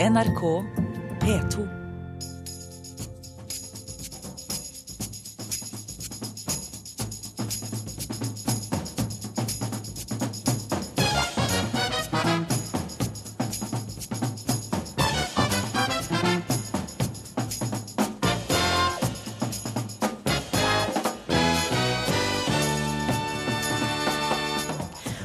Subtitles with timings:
[0.00, 0.64] NRK
[1.20, 1.80] P2.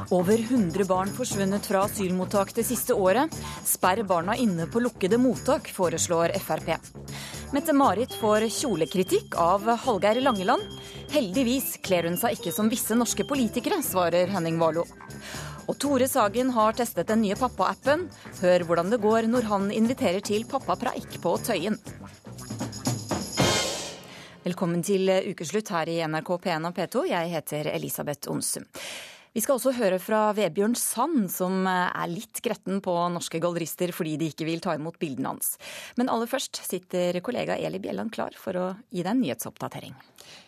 [0.10, 3.34] Over 100 barn forsvunnet fra asylmottak det siste året.
[3.86, 6.72] Sperr barna inne på lukkede mottak, foreslår Frp.
[7.54, 10.64] Mette-Marit får kjolekritikk av Hallgeir Langeland.
[11.14, 14.90] Heldigvis kler hun seg ikke som visse norske politikere, svarer Henning Warloe.
[15.70, 18.10] Og Tore Sagen har testet den nye pappa-appen.
[18.42, 21.78] Hør hvordan det går når han inviterer til pappapreik på Tøyen.
[24.50, 27.12] Velkommen til ukeslutt her i NRK P1 og P2.
[27.14, 28.66] Jeg heter Elisabeth Onsum.
[29.36, 34.14] Vi skal også høre fra Vebjørn Sand, som er litt gretten på norske gallerister fordi
[34.22, 35.58] de ikke vil ta imot bildene hans.
[36.00, 39.98] Men aller først sitter kollega Eli Bjelland klar for å gi deg en nyhetsoppdatering.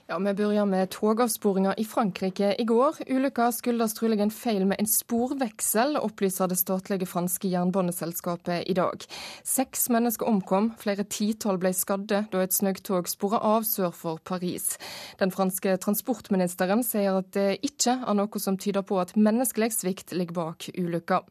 [0.09, 2.95] Ja, Vi begynner med togavsporinga i Frankrike i går.
[3.11, 9.03] Ulykka skyldes trolig en feil med en sporveksel, opplyser det statlige franske jernbaneselskapet i dag.
[9.43, 14.77] Seks mennesker omkom, flere titall ble skadde da et snøggtog spora av sør for Paris.
[15.19, 20.15] Den franske transportministeren sier at det ikke er noe som tyder på at menneskelig svikt
[20.15, 21.25] ligger bak ulykka.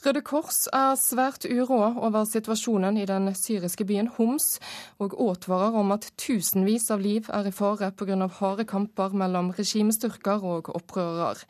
[0.00, 4.54] Røde Kors er svært uroa over situasjonen i den syriske byen Homs,
[4.96, 8.16] og advarer om at tusenvis av liv er i fare pga.
[8.38, 11.44] harde kamper mellom regimestyrker og opprørere.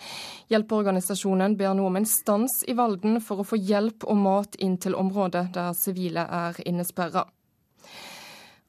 [0.51, 4.81] Hjelpeorganisasjonen ber nå om en stans i Valden for å få hjelp og mat inn
[4.83, 7.29] til området der sivile er innesperra.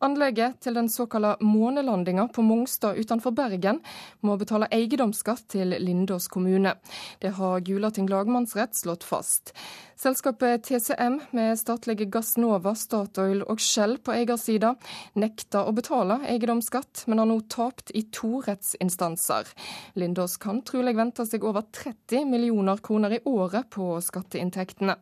[0.02, 3.84] Anlegget til den såkalla månelandinga på Mongstad utenfor Bergen
[4.26, 6.72] må betale eiendomsskatt til Lindås kommune.
[7.22, 9.54] Det har Gulating lagmannsrett slått fast.
[10.02, 14.74] Selskapet TCM med statlige Gassnova, Statoil og Shell på eiersida
[15.22, 19.54] nekter å betale eiendomsskatt, men har nå tapt i to rettsinstanser.
[20.02, 24.98] Lindås kan trolig vente seg over 30 millioner kroner i året på skatteinntektene.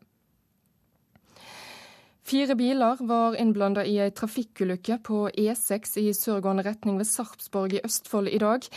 [2.30, 7.82] Fire biler var innblanda i ei trafikkulykke på E6 i sørgående retning ved Sarpsborg i
[7.88, 8.68] Østfold i dag.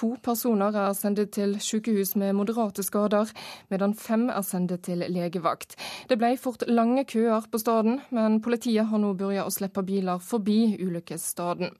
[0.00, 3.28] To personer er sendt til sykehus med moderate skader,
[3.68, 5.76] medan fem er sendt til legevakt.
[6.08, 10.16] Det ble fort lange køer på staden, men politiet har nå begynt å slippe biler
[10.32, 11.76] forbi ulykkesstaden.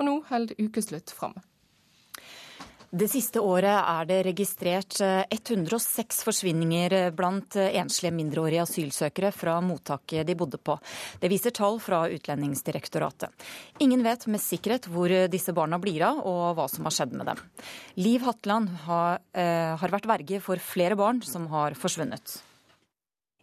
[0.00, 1.38] Og nå holder ukeslutt fram.
[2.94, 9.56] Det siste året er det registrert 106 eh, forsvinninger blant eh, enslige mindreårige asylsøkere fra
[9.66, 10.76] mottaket de bodde på.
[11.18, 13.34] Det viser tall fra Utlendingsdirektoratet.
[13.82, 17.32] Ingen vet med sikkerhet hvor disse barna blir av og hva som har skjedd med
[17.32, 17.42] dem.
[17.98, 22.36] Liv Hatland har, eh, har vært verge for flere barn som har forsvunnet.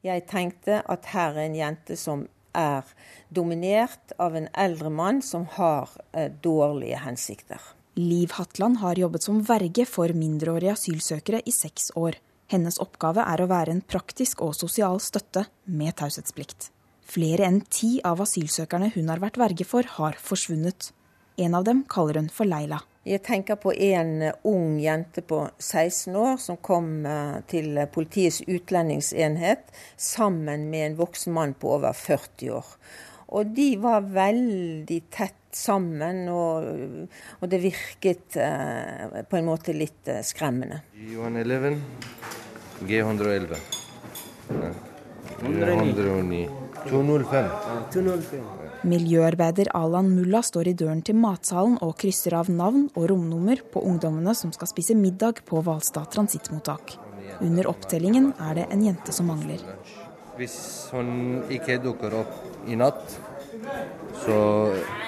[0.08, 2.24] Jeg tenkte at her er en jente som
[2.56, 2.88] er
[3.28, 7.60] dominert av en eldre mann som har eh, dårlige hensikter.
[7.96, 12.16] Liv Hatland har jobbet som verge for mindreårige asylsøkere i seks år.
[12.48, 16.70] Hennes oppgave er å være en praktisk og sosial støtte med taushetsplikt.
[17.04, 20.94] Flere enn ti av asylsøkerne hun har vært verge for, har forsvunnet.
[21.36, 22.80] En av dem kaller hun for Leila.
[23.04, 29.68] Jeg tenker på en ung jente på 16 år som kom eh, til politiets utlendingsenhet
[29.98, 32.72] sammen med en voksen mann på over 40 år.
[33.36, 37.08] Og de var veldig tett sammen, og,
[37.40, 40.82] og det virket eh, på en måte litt eh, skremmende.
[40.98, 41.78] G111,
[42.88, 43.60] G111.
[45.42, 46.48] 109.
[46.90, 47.46] 205.
[48.82, 53.84] Miljøarbeider Alan Mulla står i døren til matsalen og krysser av navn og romnummer på
[53.86, 56.96] ungdommene som skal spise middag på Hvalstad transittmottak.
[57.42, 59.62] Under opptellingen er det en jente som mangler.
[60.38, 60.58] Hvis
[60.94, 63.20] hun ikke dukker opp i natt,
[64.26, 64.40] så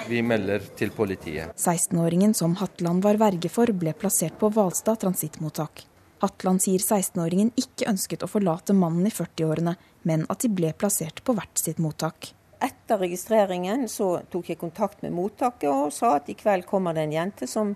[0.08, 1.54] vi melder til politiet.
[1.56, 5.86] 16-åringen som Hatland var verge for, ble plassert på Hvalstad transittmottak.
[6.24, 9.76] Hatland sier 16-åringen ikke ønsket å forlate mannen i 40-årene,
[10.08, 12.32] men at de ble plassert på hvert sitt mottak.
[12.64, 17.04] Etter registreringen så tok jeg kontakt med mottaket og sa at i kveld kommer det
[17.04, 17.74] en jente som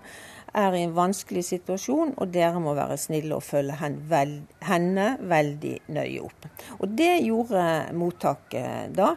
[0.57, 6.23] er i en vanskelig situasjon, og dere må være snille og følge henne veldig nøye
[6.25, 6.47] opp.
[6.79, 9.13] Og det gjorde mottaket da.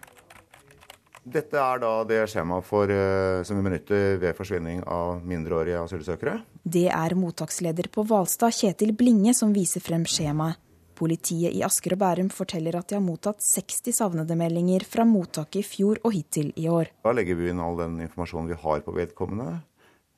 [1.22, 6.40] Dette er da det skjemaet uh, som vi benytter ved forsvinning av mindreårige asylsøkere.
[6.64, 10.58] Det er mottaksleder på Hvalstad, Kjetil Blinge, som viser frem skjemaet.
[10.98, 15.62] Politiet i Asker og Bærum forteller at de har mottatt 60 savnede meldinger fra mottaket
[15.62, 16.92] i fjor og hittil i år.
[17.02, 19.62] Da legger vi inn all den informasjonen vi har på vedkommende.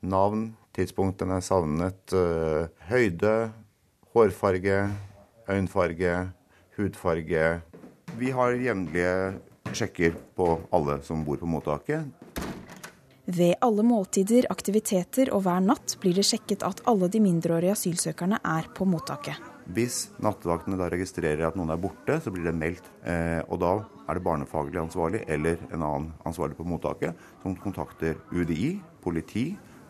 [0.05, 3.35] Navn, tidspunkt den er savnet, uh, høyde,
[4.13, 4.81] hårfarge,
[5.49, 6.17] øyenfarge,
[6.77, 7.61] hudfarge,
[8.15, 9.39] Vi har jevnlige
[9.77, 12.07] sjekker på alle som bor på mottaket.
[13.25, 18.37] Ved alle måltider, aktiviteter og hver natt blir det sjekket at alle de mindreårige asylsøkerne
[18.45, 19.39] er på mottaket.
[19.73, 22.85] Hvis nattevaktene da registrerer at noen er borte, så blir det meldt.
[23.01, 23.71] Eh, og da
[24.05, 29.47] er det barnefaglig ansvarlig eller en annen ansvarlig på mottaket som kontakter UDI, politi,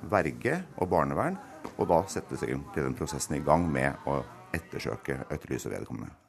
[0.07, 1.35] verge og barnevern.
[1.75, 4.21] Og da settes den prosessen i gang med å
[4.55, 6.24] ettersøke, etterlyse vedkommende.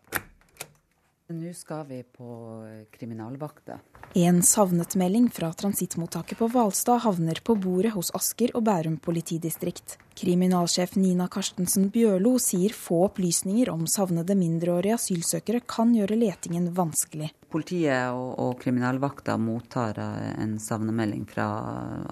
[1.28, 3.78] Nå skal vi på kriminalvakta.
[4.14, 9.96] En savnetmelding fra transittmottaket på Hvalstad havner på bordet hos Asker og Bærum politidistrikt.
[10.14, 17.32] Kriminalsjef Nina Karstensen Bjørlo sier få opplysninger om savnede mindreårige asylsøkere kan gjøre letingen vanskelig.
[17.50, 21.50] Politiet og, og kriminalvakta mottar en savnemelding fra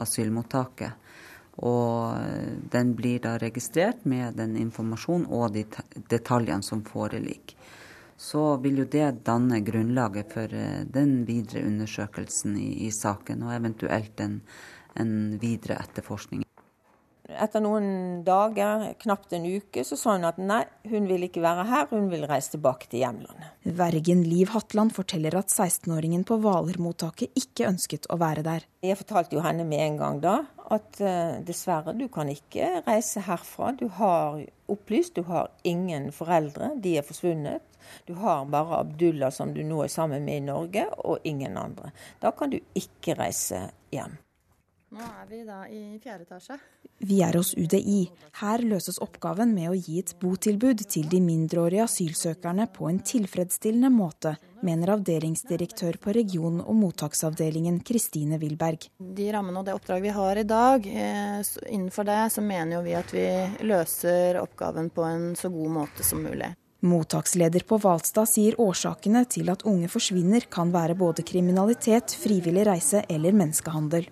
[0.02, 0.90] asylmottaket.
[1.62, 2.18] Og
[2.74, 5.68] den blir da registrert med den informasjonen og de
[6.10, 7.53] detaljene som foreligger
[8.16, 13.56] så vil jo det danne grunnlaget for eh, den videre undersøkelsen i, i saken, og
[13.56, 14.40] eventuelt en,
[15.00, 16.43] en videre etterforskning.
[17.24, 17.86] Etter noen
[18.24, 20.60] dager, knapt en uke, så sa hun at nei,
[20.92, 23.54] hun vil ikke være her, hun vil reise tilbake til hjemlandet.
[23.64, 28.66] Vergen Liv Hatland forteller at 16-åringen på Hvaler-mottaket ikke ønsket å være der.
[28.84, 30.34] Jeg fortalte jo henne med en gang da
[30.74, 33.72] at uh, dessverre, du kan ikke reise herfra.
[33.76, 34.42] Du har
[34.72, 37.64] opplyst, du har ingen foreldre, de er forsvunnet.
[38.08, 41.92] Du har bare Abdullah som du nå er sammen med i Norge, og ingen andre.
[42.20, 44.16] Da kan du ikke reise hjem.
[44.94, 46.54] Nå er vi da i fjerde etasje.
[47.02, 48.04] Vi er hos UDI.
[48.38, 53.90] Her løses oppgaven med å gi et botilbud til de mindreårige asylsøkerne på en tilfredsstillende
[53.90, 58.86] måte, mener avdelingsdirektør på region- og mottaksavdelingen Kristine Wilberg.
[59.18, 61.42] De rammene og det oppdraget vi har i dag, eh,
[61.74, 63.26] innenfor det så mener vi at vi
[63.66, 66.54] løser oppgaven på en så god måte som mulig.
[66.84, 73.02] Mottaksleder på Hvalstad sier årsakene til at unge forsvinner kan være både kriminalitet, frivillig reise
[73.08, 74.06] eller menneskehandel.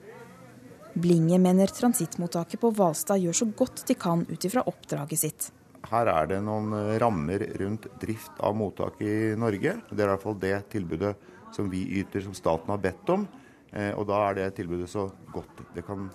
[0.95, 5.51] Blinge mener transittmottaket på Hvalstad gjør så godt de kan ut ifra oppdraget sitt.
[5.89, 9.79] Her er det noen eh, rammer rundt drift av mottak i Norge.
[9.91, 11.15] Det er i hvert fall det tilbudet
[11.53, 13.27] som vi yter som staten har bedt om.
[13.73, 16.11] Eh, og da er det tilbudet så godt det kan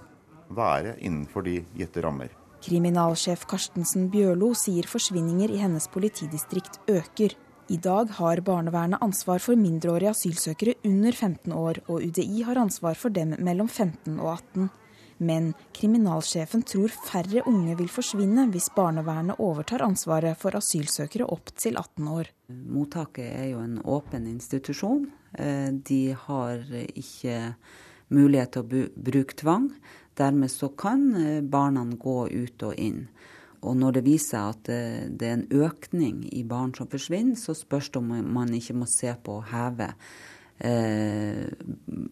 [0.53, 2.31] være innenfor de gitte rammer.
[2.63, 7.35] Kriminalsjef Karstensen Bjørlo sier forsvinninger i hennes politidistrikt øker.
[7.67, 12.95] I dag har barnevernet ansvar for mindreårige asylsøkere under 15 år, og UDI har ansvar
[12.95, 14.69] for dem mellom 15 og 18.
[15.27, 21.75] Men kriminalsjefen tror færre unge vil forsvinne hvis barnevernet overtar ansvaret for asylsøkere opp til
[21.75, 22.31] 18 år.
[22.55, 25.09] Mottaket er jo en åpen institusjon.
[25.35, 27.41] Eh, de har ikke
[28.15, 29.73] mulighet til å bruke tvang.
[30.15, 33.09] Dermed så kan eh, barna gå ut og inn.
[33.65, 34.71] Og når det viser seg at
[35.19, 38.87] det er en økning i barn som forsvinner, så spørs det om man ikke må
[38.89, 39.89] se på å heve
[40.59, 41.47] eh,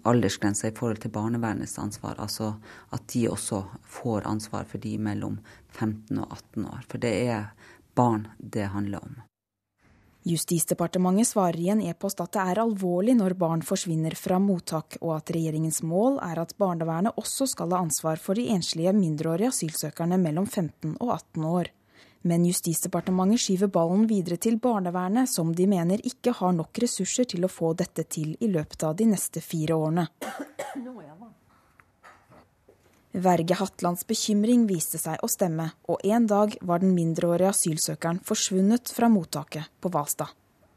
[0.05, 2.17] aldersgrensa i forhold til barnevernets ansvar.
[2.21, 2.53] Altså
[2.95, 3.63] at de også
[3.97, 5.39] får ansvar for de mellom
[5.75, 6.83] 15 og 18 år.
[6.89, 9.21] For det er barn det handler om.
[10.25, 15.11] Justisdepartementet svarer i en e-post at det er alvorlig når barn forsvinner fra mottak, og
[15.19, 20.17] at regjeringens mål er at barnevernet også skal ha ansvar for de enslige mindreårige asylsøkerne
[20.17, 21.69] mellom 15 og 18 år.
[22.25, 27.45] Men Justisdepartementet skyver ballen videre til barnevernet, som de mener ikke har nok ressurser til
[27.45, 30.07] å få dette til i løpet av de neste fire årene.
[33.15, 38.91] Verge Hatlands bekymring viste seg å stemme, og en dag var den mindreårige asylsøkeren forsvunnet
[38.91, 40.33] fra mottaket på Hvalstad.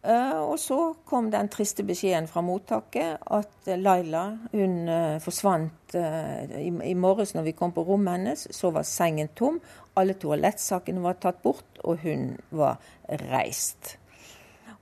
[0.07, 0.78] Eh, og så
[1.09, 7.49] kom den triste beskjeden fra mottaket at Laila hun eh, forsvant eh, i morges når
[7.49, 8.47] vi kom på rommet hennes.
[8.54, 9.59] Så var sengen tom,
[9.99, 12.78] alle toalettsakene var tatt bort, og hun var
[13.33, 13.97] reist.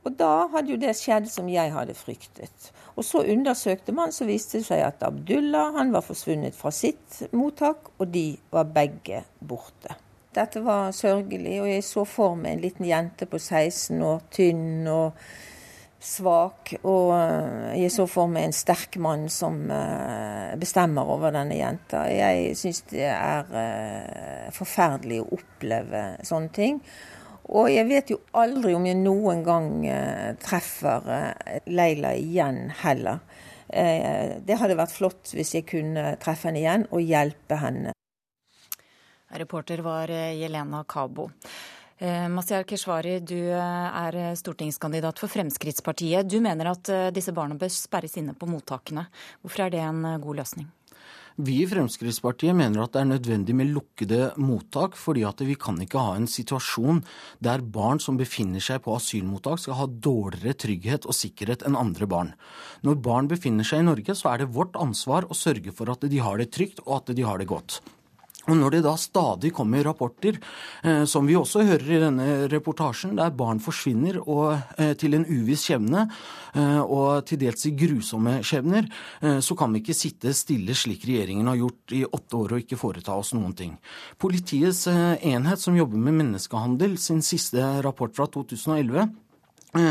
[0.04, 2.70] Og da hadde jo det skjedd som jeg hadde fryktet.
[2.96, 7.20] Og så undersøkte man, så viste det seg at Abdullah han var forsvunnet fra sitt
[7.36, 9.98] mottak, og de var begge borte.
[10.36, 14.88] Dette var sørgelig, og jeg så for meg en liten jente på 16 år, tynn
[14.92, 15.20] og
[16.06, 16.74] svak.
[16.84, 22.04] Og eh, jeg så for meg en sterk mann som eh, bestemmer over denne jenta.
[22.12, 26.80] Jeg syns det er eh, forferdelig å oppleve sånne ting.
[27.54, 33.20] Og jeg vet jo aldri om jeg noen gang eh, treffer eh, Leila igjen heller.
[33.68, 37.94] Eh, det hadde vært flott hvis jeg kunne treffe henne igjen og hjelpe henne.
[39.36, 41.28] Reporter var Jelena Kabo.
[42.30, 46.28] Masiar Keshvari, du er stortingskandidat for Fremskrittspartiet.
[46.28, 49.08] Du mener at disse barna bør sperres inne på mottakene.
[49.40, 50.68] Hvorfor er det en god løsning?
[51.36, 55.76] Vi i Fremskrittspartiet mener at det er nødvendig med lukkede mottak, fordi at vi kan
[55.84, 57.02] ikke ha en situasjon
[57.44, 62.08] der barn som befinner seg på asylmottak skal ha dårligere trygghet og sikkerhet enn andre
[62.08, 62.32] barn.
[62.88, 66.08] Når barn befinner seg i Norge, så er det vårt ansvar å sørge for at
[66.08, 67.82] de har det trygt og at de har det godt.
[68.46, 70.38] Og når det da stadig kommer rapporter,
[70.82, 75.26] eh, som vi også hører i denne reportasjen, der barn forsvinner og, eh, til en
[75.26, 76.08] uviss skjebne,
[76.54, 78.88] eh, og til dels i grusomme skjebner,
[79.22, 82.62] eh, så kan vi ikke sitte stille slik regjeringen har gjort i åtte år og
[82.62, 83.78] ikke foreta oss noen ting.
[84.18, 89.25] Politiets eh, enhet som jobber med menneskehandel, sin siste rapport fra 2011 Eh,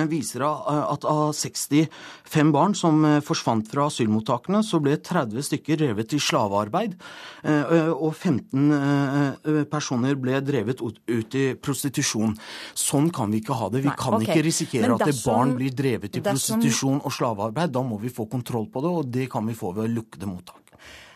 [0.09, 6.11] viser at av 65 barn som eh, forsvant fra asylmottakene, så ble 30 stykker drevet
[6.11, 6.97] til slavearbeid,
[7.43, 12.35] eh, og 15 personer ble drevet ut i prostitusjon.
[12.75, 13.85] Sånn kan vi ikke ha det.
[13.85, 14.31] Vi Nei, kan okay.
[14.31, 17.73] ikke risikere dersom, at barn blir drevet til prostitusjon og slavearbeid.
[17.75, 20.65] Da må vi få kontroll på det, og det kan vi få ved lukkede mottak.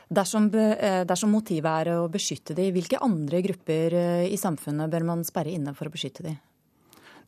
[0.10, 5.06] Dersom, eh, dersom motivet er å beskytte de, hvilke andre grupper eh, i samfunnet bør
[5.06, 6.34] man sperre inne for å beskytte de?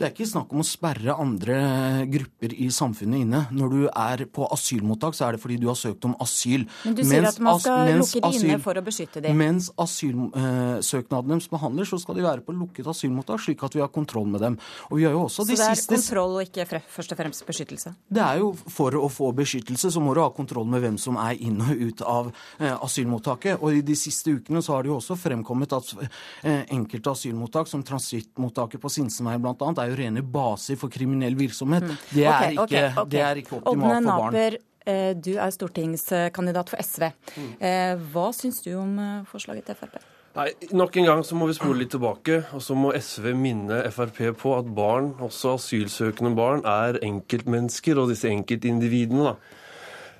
[0.02, 1.56] Det er ikke snakk om å sperre andre
[2.10, 3.42] grupper i samfunnet inne.
[3.54, 6.64] Når du er på asylmottak, så er det fordi du har søkt om asyl.
[6.88, 9.38] Men du sier Mens at man skal lukke de inne for å beskytte dem?
[9.38, 13.92] Mens asylsøknaden deres behandler, så skal de være på lukket asylmottak, slik at vi har
[13.94, 14.58] kontroll med dem.
[14.90, 17.22] Og vi har jo også Så de det er siste kontroll og ikke først og
[17.22, 17.94] fremst beskyttelse?
[18.10, 21.20] det er jo For å få beskyttelse så må du ha kontroll med hvem som
[21.22, 23.62] er inn og ut av eh, asylmottaket.
[23.62, 27.70] Og i de siste ukene så har det jo også fremkommet at eh, enkelte asylmottak,
[27.70, 31.88] som transittmottaket på Sinsenveien bl.a., er jo rene baser for kriminell virksomhet.
[32.12, 33.12] Det, er okay, ikke, okay, okay.
[33.14, 34.34] det er ikke optimalt for barn.
[34.40, 37.12] Naper, eh, du er stortingskandidat for SV.
[37.36, 37.52] Mm.
[37.60, 40.02] Eh, Hva syns du om eh, forslaget til Frp?
[40.32, 43.82] Nei, Nok en gang så må vi spole litt tilbake, og så må SV minne
[43.92, 49.34] Frp på at barn, også asylsøkende barn, er enkeltmennesker, og disse enkeltindividene.
[49.34, 49.58] da.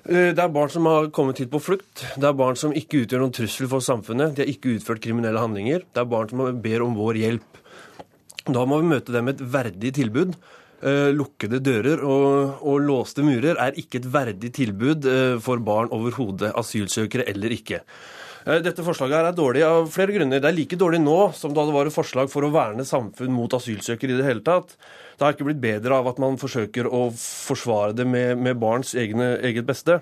[0.04, 2.04] Eh, Det er barn som har kommet hit på flukt.
[2.18, 4.34] Det er barn som ikke utgjør noen trussel for samfunnet.
[4.34, 5.84] De har ikke utført kriminelle handlinger.
[5.94, 7.61] Det er barn som ber om vår hjelp.
[8.48, 10.34] Da må vi møte dem med et verdig tilbud.
[10.82, 15.92] Eh, lukkede dører og, og låste murer er ikke et verdig tilbud eh, for barn
[15.94, 17.78] overhodet, asylsøkere eller ikke.
[18.48, 20.42] Eh, Dette forslaget her er dårlig av flere grunner.
[20.42, 23.30] Det er like dårlig nå som da det var et forslag for å verne samfunn
[23.30, 24.74] mot asylsøkere i det hele tatt.
[25.14, 28.96] Det har ikke blitt bedre av at man forsøker å forsvare det med, med barns
[28.98, 30.00] egne, eget beste.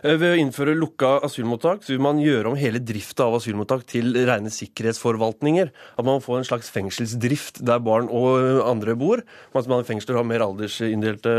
[0.00, 3.84] Eh, Ved å innføre lukka asylmottak så vil man gjøre om hele drifta av asylmottak
[3.90, 5.70] til rene sikkerhetsforvaltninger.
[6.00, 9.20] At man får en slags fengselsdrift der barn og andre bor.
[9.54, 11.34] Mens man i fengsler har mer aldersinndelte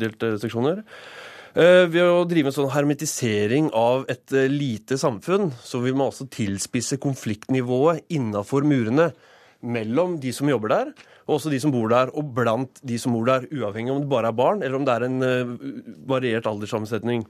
[0.00, 0.82] delte seksjoner.
[1.56, 6.08] Eh, Ved å drive med sånn hermetisering av et eh, lite samfunn, så vil man
[6.08, 9.10] også tilspisse konfliktnivået innafor murene
[9.64, 10.90] mellom de som jobber der,
[11.26, 14.10] og også de som bor der, og blant de som bor der, uavhengig om det
[14.10, 15.54] bare er barn, eller om det er en eh,
[16.06, 17.24] variert alderssammensetning.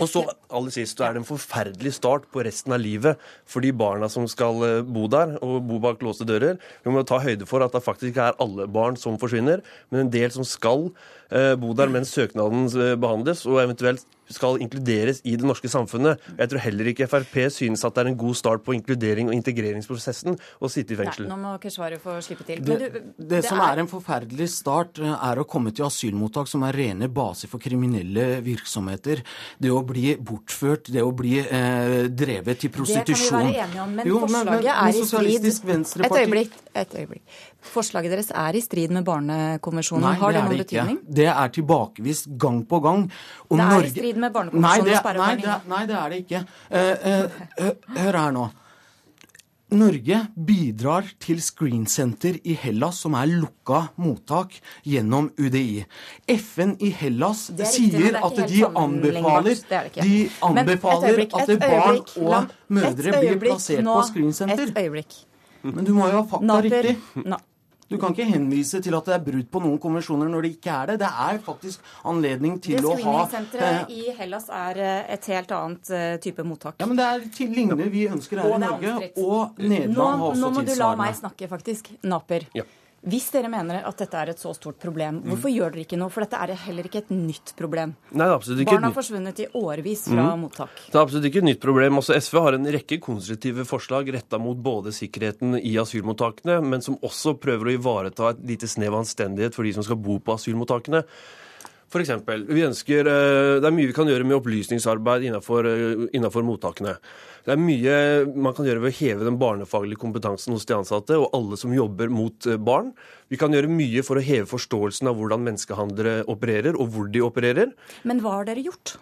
[0.00, 3.64] Og så aller sist så er det en forferdelig start på resten av livet for
[3.64, 6.56] de barna som skal eh, bo der, og bo bak låste dører.
[6.86, 9.60] Vi må ta høyde for at det faktisk ikke er alle barn som forsvinner,
[9.92, 10.88] men en del som skal
[11.28, 16.20] eh, bo der mens søknaden eh, behandles, og eventuelt skal inkluderes i det norske samfunnet.
[16.38, 19.34] Jeg tror heller ikke Frp synes at det er en god start på inkludering og
[19.36, 21.28] integreringsprosessen å sitte i Nei, fengsel.
[21.28, 22.62] nå må Keshvari få slippe til.
[22.64, 26.48] Det, Men du, det som er en forferdelig start, eh, er å komme til asylmottak
[26.48, 29.22] som er rene baser for kriminelle virksomheter.
[29.60, 33.04] Det å bli bortført, det å bli eh, drevet til prostitusjon.
[33.04, 36.26] Det kan vi være enige om, men Jo, forslaget men er i strid Venstreparti- Et
[36.26, 36.52] øyeblikk.
[36.74, 37.22] Et øyeblikk.
[37.64, 40.04] Forslaget deres er i strid med Barnekonvensjonen.
[40.04, 41.14] Nei, Har det det noen ikke.
[41.14, 43.10] Det er tilbakevist gang på gang.
[43.50, 46.44] Og Det er i strid med Barnekonvensjonen Nei, det, nei, det, er det ikke.
[46.70, 48.50] Eh, eh, hø- hør her nå.
[49.74, 54.52] Norge bidrar til screensenter i Hellas, som er lukka mottak,
[54.86, 55.84] gjennom UDI.
[56.30, 61.72] FN i Hellas riktig, sier er at de anbefaler, er de anbefaler øyeblikk, at barn
[61.72, 62.14] øyeblikk.
[62.22, 63.96] Og mødre blir plassert nå.
[63.98, 64.68] på screensenter.
[64.70, 65.18] Et øyeblikk.
[65.64, 66.96] Men du må jo ha fakta riktig.
[67.94, 70.74] Du kan ikke henvise til at det er brudd på noen konvensjoner når det ikke
[70.74, 70.98] er det.
[71.04, 75.54] Det er faktisk anledning til å ha screeningssenteret eh, i Hellas er eh, et helt
[75.54, 76.78] annet eh, type mottak.
[76.82, 80.40] Ja, men det er til lignende vi ønsker her i Norge, og Nederland har også
[80.40, 80.40] tilsvarende.
[80.42, 81.92] nå må du la meg snakke, faktisk.
[82.04, 82.48] Naper.
[82.58, 82.66] Ja.
[83.04, 86.12] Hvis dere mener at dette er et så stort problem, hvorfor gjør dere ikke noe?
[86.12, 87.92] For dette er heller ikke et nytt problem.
[88.10, 90.86] Nei, det er absolutt ikke Barn har forsvunnet i årevis fra mottak.
[90.88, 92.00] Det er absolutt ikke et nytt problem.
[92.00, 96.96] Også SV har en rekke konstruktive forslag retta mot både sikkerheten i asylmottakene, men som
[97.04, 100.38] også prøver å ivareta et lite snev av anstendighet for de som skal bo på
[100.38, 101.04] asylmottakene.
[101.94, 106.08] For eksempel, vi ønsker, eh, Det er mye vi kan gjøre med opplysningsarbeid innenfor, eh,
[106.10, 106.98] innenfor mottakene.
[107.44, 111.14] Det er mye man kan gjøre ved å heve den barnefaglige kompetansen hos de ansatte
[111.14, 112.92] og alle som jobber mot eh, barn.
[113.30, 117.20] Vi kan gjøre mye for å heve forståelsen av hvordan menneskehandlere opererer, og hvor de
[117.20, 117.72] opererer.
[118.02, 118.96] Men hva har dere gjort?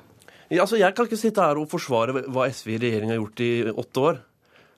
[0.51, 3.41] Ja, altså, Jeg kan ikke sitte her og forsvare hva SV i regjering har gjort
[3.41, 4.19] i åtte år.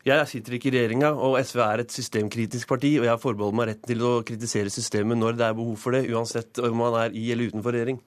[0.04, 2.90] Jeg sitter ikke i regjeringa, og SV er et systemkritisk parti.
[3.00, 6.04] Og jeg forbeholder meg retten til å kritisere systemet når det er behov for det,
[6.12, 8.02] uansett om man er i eller utenfor regjering.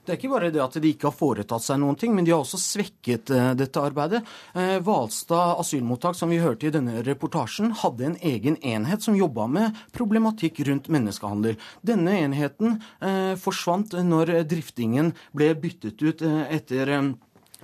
[0.00, 2.32] Det er ikke bare det at de ikke har foretatt seg noen ting, men de
[2.32, 4.22] har også svekket uh, dette arbeidet.
[4.56, 9.44] Uh, Hvalstad asylmottak, som vi hørte i denne reportasjen, hadde en egen enhet som jobba
[9.52, 11.60] med problematikk rundt menneskehandel.
[11.84, 16.96] Denne enheten uh, forsvant når driftingen ble byttet ut etter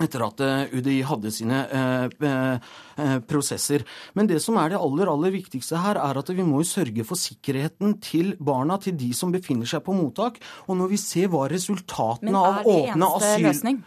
[0.03, 3.85] etter at UDI hadde sine eh, eh, prosesser.
[4.17, 7.19] Men det som er det aller, aller viktigste her, er at vi må sørge for
[7.19, 10.41] sikkerheten til barna, til de som befinner seg på mottak.
[10.67, 12.97] Og når vi ser hva resultatene av åpne asyl...
[12.97, 13.81] Men er det eneste Løsning?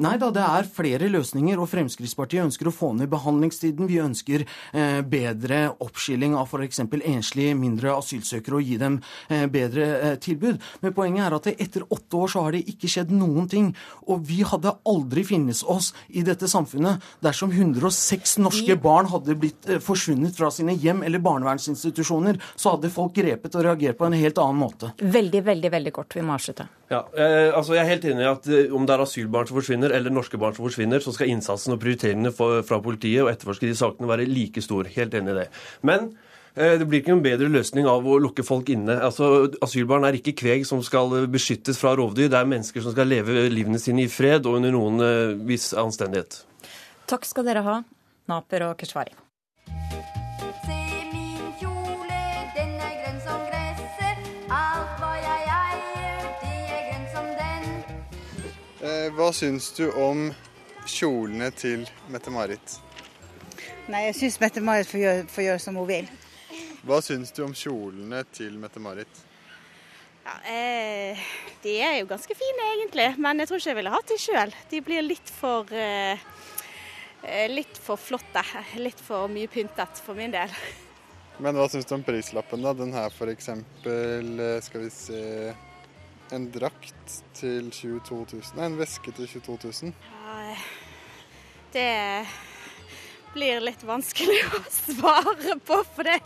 [0.00, 3.88] Nei da, det er flere løsninger, og Fremskrittspartiet ønsker å få ned behandlingstiden.
[3.90, 6.80] Vi ønsker eh, bedre oppskilling av f.eks.
[6.80, 8.96] enslige mindre asylsøkere og gi dem
[9.28, 10.62] eh, bedre eh, tilbud.
[10.80, 13.72] Men poenget er at etter åtte år så har det ikke skjedd noen ting.
[14.08, 19.68] Og vi hadde aldri finnes oss i dette samfunnet dersom 106 norske barn hadde blitt
[19.68, 22.40] eh, forsvunnet fra sine hjem eller barnevernsinstitusjoner.
[22.56, 24.94] Så hadde folk grepet og reagert på en helt annen måte.
[25.02, 26.16] Veldig, veldig, veldig kort.
[26.16, 26.70] Vi må avslutte.
[26.92, 29.56] Ja, eh, altså Jeg er helt enig i at eh, om det er asylbarn som
[29.56, 33.30] forsvinner, forsvinner, eller norske barn som forsvinner, så skal innsatsen og prioriteringene fra politiet og
[33.30, 34.84] etterforske de sakene være like stor.
[34.84, 35.48] Helt enig i det.
[35.82, 36.12] Men
[36.54, 39.00] eh, det blir ikke noen bedre løsning av å lukke folk inne.
[39.02, 42.30] Altså, Asylbarn er ikke kveg som skal beskyttes fra rovdyr.
[42.30, 45.72] Det er mennesker som skal leve livene sine i fred og under noen uh, viss
[45.74, 46.44] anstendighet.
[47.10, 47.82] Takk skal dere ha,
[48.30, 49.16] Naper og Keshvari.
[59.16, 60.28] Hva syns du om
[60.86, 62.78] kjolene til Mette-Marit?
[63.90, 66.10] Nei, jeg syns Mette-Marit får, gjøre, får gjøre som hun vil.
[66.86, 69.22] Hva syns du om kjolene til Mette-Marit?
[70.22, 71.18] Ja, eh,
[71.64, 74.54] de er jo ganske fine egentlig, men jeg tror ikke jeg ville hatt de sjøl.
[74.70, 76.22] De blir litt for eh,
[77.26, 78.44] eh, litt for flotte.
[78.78, 80.54] Litt for mye pyntet for min del.
[81.42, 82.74] Men hva syns du om prislappen, da?
[82.76, 83.48] Den her f.eks.
[83.50, 85.22] Eh, skal vi se
[86.32, 88.56] en drakt til 22 000.
[88.56, 89.92] Nei, en veske til 22 000.
[89.92, 90.56] Ja,
[91.72, 91.90] det
[93.32, 96.18] blir litt vanskelig å svare på, for det,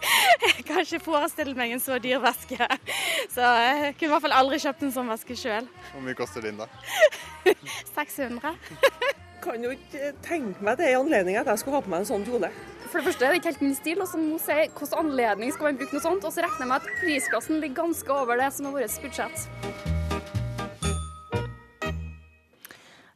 [0.42, 2.58] jeg kan ikke forestille meg en så dyr veske.
[3.30, 5.68] Så jeg kunne i hvert fall aldri kjøpt en sånn veske sjøl.
[5.92, 6.66] Hvor mye koster din, da?
[7.96, 8.56] 600.
[9.46, 12.10] kan jo ikke tenke meg det i anledning at jeg skulle ha på meg en
[12.10, 12.50] sånn kjole.
[12.86, 14.98] For det første er det ikke helt min stil, og så må jeg si hvilken
[15.00, 16.26] anledning skal man bruke noe sånt.
[16.26, 19.46] Og så regner jeg med at prisklassen ligger ganske over det som er vårt budsjett.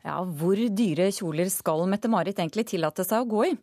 [0.01, 3.55] Ja, hvor dyre kjoler skal Mette-Marit egentlig tillate seg å gå i?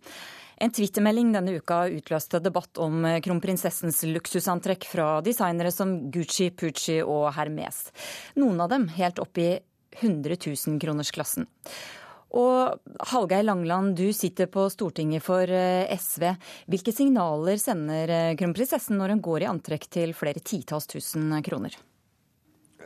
[0.63, 7.27] En twittermelding denne uka utløste debatt om kronprinsessens luksusantrekk fra designere som Gucci, Pucci og
[7.35, 7.89] Hermes.
[8.39, 9.51] Noen av dem helt opp i
[9.99, 11.45] 100 000-kronersklassen.
[12.35, 12.75] Og
[13.07, 16.25] Hallgeir Langland, du sitter på Stortinget for eh, SV.
[16.67, 21.77] Hvilke signaler sender eh, kronprinsessen når hun går i antrekk til flere titalls tusen kroner?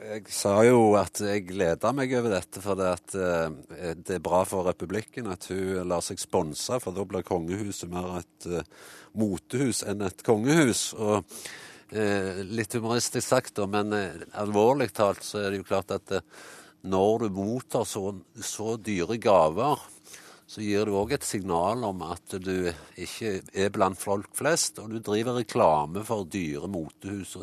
[0.02, 4.40] Jeg sa jo at jeg gleda meg over dette, for det, uh, det er bra
[4.50, 8.48] for republikken at hun lar seg sponse, for da blir kongehuset mer et
[9.14, 10.88] motehus enn et kongehus.
[10.98, 11.26] Og
[11.92, 13.92] Litt humoristisk sagt, da, men
[14.40, 16.14] alvorlig talt så er det jo klart at
[16.82, 18.10] når du mottar så,
[18.42, 19.82] så dyre gaver,
[20.52, 24.92] så gir du òg et signal om at du ikke er blant folk flest, og
[24.92, 27.38] du driver reklame for dyre motehus.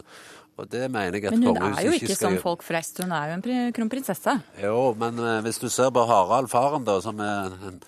[0.59, 3.31] Og det mener jeg at Men hun er jo ikke, som folk flest, hun er
[3.31, 4.35] jo en kronprinsesse.
[4.61, 7.81] Jo, men uh, hvis du ser på Harald, faren, da, som er en,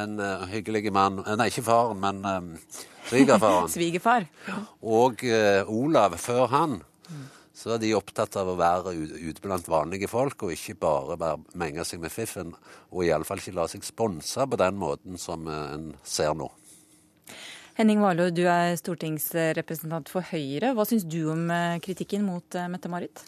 [0.00, 2.50] en uh, hyggelig mann uh, Nei, ikke faren, men um,
[3.10, 3.68] svigerfaren.
[3.76, 4.26] Svigerfar.
[4.80, 5.22] Og
[5.68, 6.80] Olav før han.
[7.56, 11.40] Så er de opptatt av å være ute blant vanlige folk, og ikke bare, bare
[11.56, 12.52] menge seg med fiffen.
[12.92, 16.50] Og iallfall ikke la seg sponse på den måten som en ser nå.
[17.76, 20.72] Henning Warloe, du er stortingsrepresentant for Høyre.
[20.76, 23.20] Hva syns du om eh, kritikken mot eh, Mette-Marit?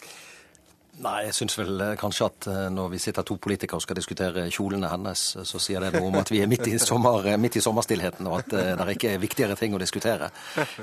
[0.99, 4.47] Nei, jeg syns vel eh, kanskje at når vi sitter to politikere og skal diskutere
[4.49, 7.65] kjolene hennes, så sier det noe om at vi er midt i, sommer, midt i
[7.65, 10.31] sommerstillheten, og at det ikke er viktigere ting å diskutere.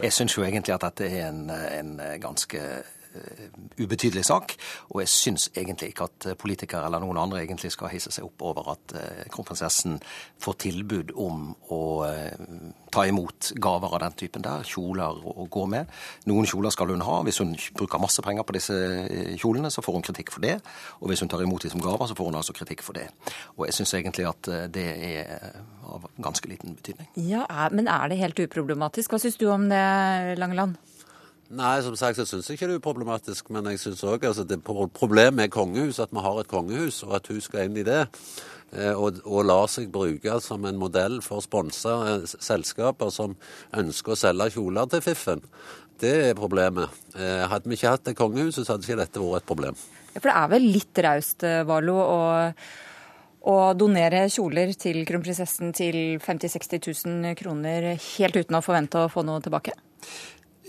[0.03, 2.96] Jeg syns jo egentlig at dette er en, en ganske Eh,
[3.79, 4.55] ubetydelig sak.
[4.93, 8.45] Og jeg syns egentlig ikke at politikere eller noen andre egentlig skal hisse seg opp
[8.51, 9.99] over at eh, kronprinsessen
[10.43, 12.35] får tilbud om å eh,
[12.93, 15.91] ta imot gaver av den typen der, kjoler å gå med.
[16.31, 17.21] Noen kjoler skal hun ha.
[17.27, 18.77] Hvis hun bruker masse penger på disse
[19.41, 20.57] kjolene, så får hun kritikk for det.
[21.01, 23.09] Og hvis hun tar imot dem som gaver, så får hun altså kritikk for det.
[23.57, 27.09] Og jeg syns egentlig at det er av ganske liten betydning.
[27.15, 29.13] Ja, Men er det helt uproblematisk?
[29.13, 29.85] Hva syns du om det,
[30.41, 30.77] Langeland?
[31.55, 33.51] Nei, som sagt så syns jeg ikke det er uproblematisk.
[33.55, 37.17] Men jeg syns òg altså, det problemet med kongehus, at vi har et kongehus, og
[37.21, 38.03] at hun skal inn i det,
[38.99, 41.93] og, og lar seg bruke som en modell for å sponse
[42.35, 43.37] selskaper som
[43.79, 45.45] ønsker å selge kjoler til fiffen.
[46.03, 46.91] Det er problemet.
[47.15, 49.79] Hadde vi ikke hatt det kongehuset, så hadde ikke dette vært et problem.
[50.13, 52.21] Ja, For det er vel litt raust, Valo, å,
[53.47, 59.13] å donere kjoler til kronprinsessen til 50 000-60 000 kroner helt uten å forvente å
[59.13, 59.77] få noe tilbake?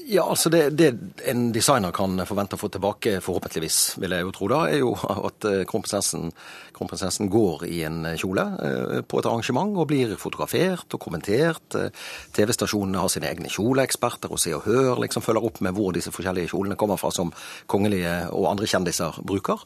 [0.10, 0.94] Ja, altså det, det,
[1.28, 4.94] en designer kan forvente å få tilbake, forhåpentligvis, vil jeg jo tro da, er jo
[5.30, 6.30] at eh, kronprinsessen,
[6.78, 11.78] kronprinsessen går i en kjole eh, på et arrangement og blir fotografert og kommentert.
[11.78, 11.90] Eh,
[12.38, 16.14] TV-stasjonene har sine egne kjoleeksperter og Se og Hør liksom følger opp med hvor disse
[16.14, 17.34] forskjellige kjolene kommer fra som
[17.70, 19.64] kongelige og andre kjendiser bruker.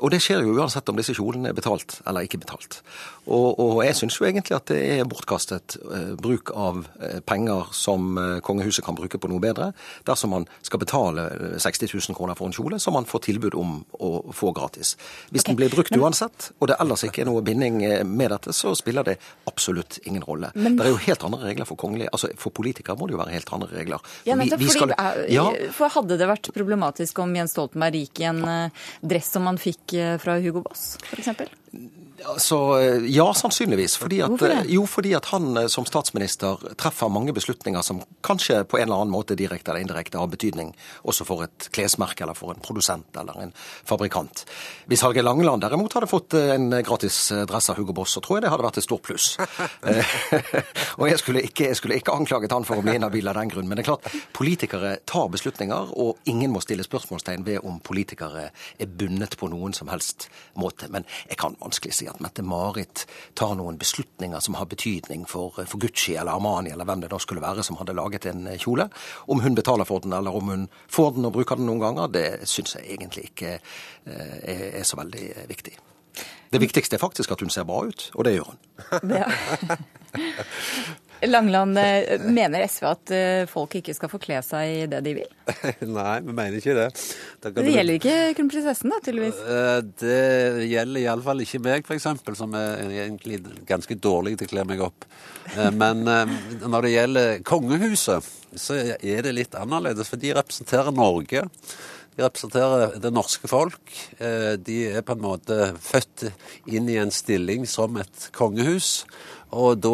[0.00, 2.78] Og det skjer jo uansett om disse kjolene er betalt eller ikke betalt.
[3.28, 5.76] Og, og jeg syns jo egentlig at det er bortkastet
[6.20, 6.86] bruk av
[7.28, 9.70] penger som kongehuset kan bruke på noe bedre
[10.08, 11.26] dersom man skal betale
[11.60, 14.96] 60 000 kroner for en kjole som man får tilbud om å få gratis.
[15.28, 15.50] Hvis okay.
[15.50, 18.74] den blir brukt uansett, og det ellers ikke er noe binding eh, med dette, så
[18.78, 19.16] spiller det
[19.50, 20.52] absolutt ingen rolle.
[20.54, 20.78] Men...
[20.78, 22.12] Det er jo helt andre regler for kongelige.
[22.14, 24.10] Altså For politikere må det jo være helt andre regler.
[24.28, 24.94] Ja, vi, vi skal...
[25.32, 25.46] ja.
[25.74, 29.60] For hadde det vært problematisk om Jens Stoltenberg gikk i en eh, dress som han
[29.60, 31.57] fikk eh, fra Hugo Boss, f.eks.?
[32.26, 32.56] Altså,
[33.06, 33.96] ja, sannsynligvis.
[33.96, 34.64] Fordi at, Hvorfor det?
[34.72, 39.02] Jo, fordi at han eh, som statsminister treffer mange beslutninger som kanskje på en eller
[39.02, 40.72] annen måte direkte eller indirekte har betydning
[41.06, 43.52] også for et klesmerke eller for en produsent eller en
[43.86, 44.44] fabrikant.
[44.90, 48.38] Hvis Hallgeir Langeland derimot hadde fått eh, en gratis dress av Hugo Boss, så tror
[48.38, 49.30] jeg det hadde vært et stort pluss.
[50.98, 53.54] og jeg skulle, ikke, jeg skulle ikke anklaget han for å bli inhabil av den
[53.54, 53.70] grunn.
[53.70, 58.48] Men det er klart, politikere tar beslutninger, og ingen må stille spørsmålstegn ved om politikere
[58.50, 60.90] er bundet på noen som helst måte.
[60.90, 63.04] Men jeg kan vanskelig å si at Mette-Marit
[63.38, 67.20] tar noen beslutninger som har betydning for, for, Gucci eller Armani eller hvem det da
[67.22, 68.88] skulle være som hadde laget en eh, kjole.
[69.28, 72.12] Om hun betaler for den eller om hun får den og bruker den noen ganger,
[72.12, 75.76] det syns jeg egentlig ikke eh, er, er så veldig eh, viktig.
[76.48, 79.12] Det viktigste er faktisk at hun ser bra ut, og det gjør hun.
[79.12, 79.28] Ja.
[81.26, 85.14] Langland, eh, mener SV at eh, folk ikke skal få kle seg i det de
[85.16, 85.32] vil?
[85.98, 86.86] Nei, vi mener ikke det.
[87.42, 89.40] Det, gjelder ikke kronprinsessen, da, tydeligvis?
[89.42, 94.66] Eh, det gjelder iallfall ikke meg, f.eks., som er egentlig ganske dårlig til å kle
[94.68, 95.08] meg opp.
[95.72, 101.46] Men når det gjelder kongehuset, så er det litt annerledes, for de representerer Norge.
[102.18, 103.94] De representerer det norske folk.
[104.20, 106.26] De er på en måte født
[106.68, 109.06] inn i en stilling som et kongehus.
[109.56, 109.92] Og da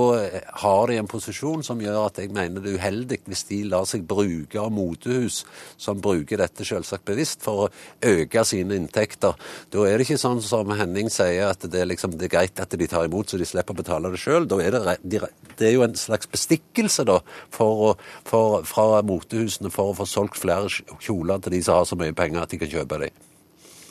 [0.65, 3.87] har de en posisjon som gjør at jeg mener det er uheldig hvis de lar
[3.87, 5.43] seg bruke av motehus
[5.81, 7.71] som bruker dette selvsagt bevisst for å
[8.11, 9.39] øke sine inntekter.
[9.71, 12.63] Da er det ikke sånn som Henning sier, at det er, liksom, det er greit
[12.63, 14.49] at de tar imot så de slipper å betale det sjøl.
[14.51, 15.23] Det, det,
[15.69, 17.21] er jo en slags bestikkelse da,
[17.55, 17.95] for,
[18.27, 22.17] for, fra motehusene for å få solgt flere kjoler til de som har så mye
[22.17, 23.23] penger at de kan kjøpe dem.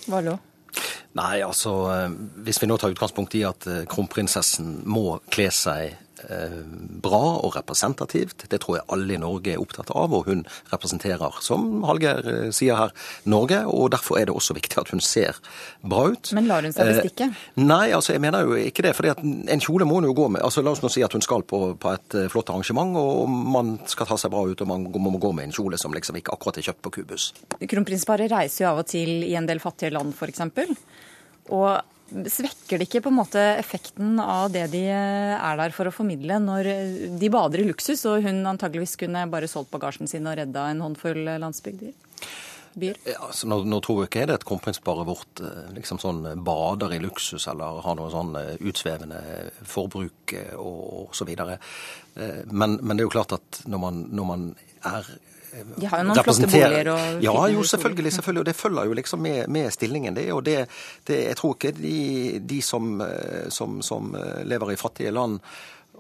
[0.10, 0.42] Hva da?
[1.18, 5.98] Nei, altså eh, Hvis vi nå tar utgangspunkt i at eh, kronprinsessen må kle seg
[7.04, 8.46] bra og representativt.
[8.50, 12.80] Det tror jeg alle i Norge er opptatt av, og hun representerer, som Hallgeir sier
[12.80, 12.94] her,
[13.30, 13.64] Norge.
[13.70, 15.40] Og derfor er det også viktig at hun ser
[15.82, 16.34] bra ut.
[16.36, 17.30] Men lar hun seg bestikke?
[17.32, 18.96] Eh, nei, altså jeg mener jo ikke det.
[18.98, 20.44] For en kjole må hun jo gå med.
[20.46, 23.76] Altså La oss nå si at hun skal på, på, et flott arrangement, og man
[23.90, 26.36] skal ta seg bra ut, og man må gå med en kjole som liksom ikke
[26.36, 27.32] akkurat er kjøpt på kubus.
[27.60, 30.44] Kronprinsparet reiser jo av og til i en del fattige land, f.eks.
[31.54, 31.93] Og
[32.30, 36.40] svekker det ikke på en måte effekten av det de er der for å formidle,
[36.44, 36.70] når
[37.20, 40.84] de bader i luksus, og hun antageligvis kunne bare solgt bagasjen sin og redda en
[40.86, 41.94] håndfull landsbygder?
[42.74, 46.24] Ja, altså, nå, nå, tror jeg ikke det er et kronprinsparet vårt eh, liksom sånn
[46.46, 49.20] bader i luksus eller har noe sånn eh, utsvevende
[49.70, 51.60] forbruk eh, og, og så videre.
[52.14, 54.50] Men, men, det er jo klart at når man, når man
[54.90, 55.08] er
[55.54, 58.14] de har jo noen flotte boliger og Ja, jo, selvfølgelig.
[58.14, 60.32] selvfølgelig, Og det følger jo liksom med, med stillingen, det.
[60.34, 60.68] Og det,
[61.08, 65.40] det, jeg tror ikke de, de som, eh, som, som lever i fattige land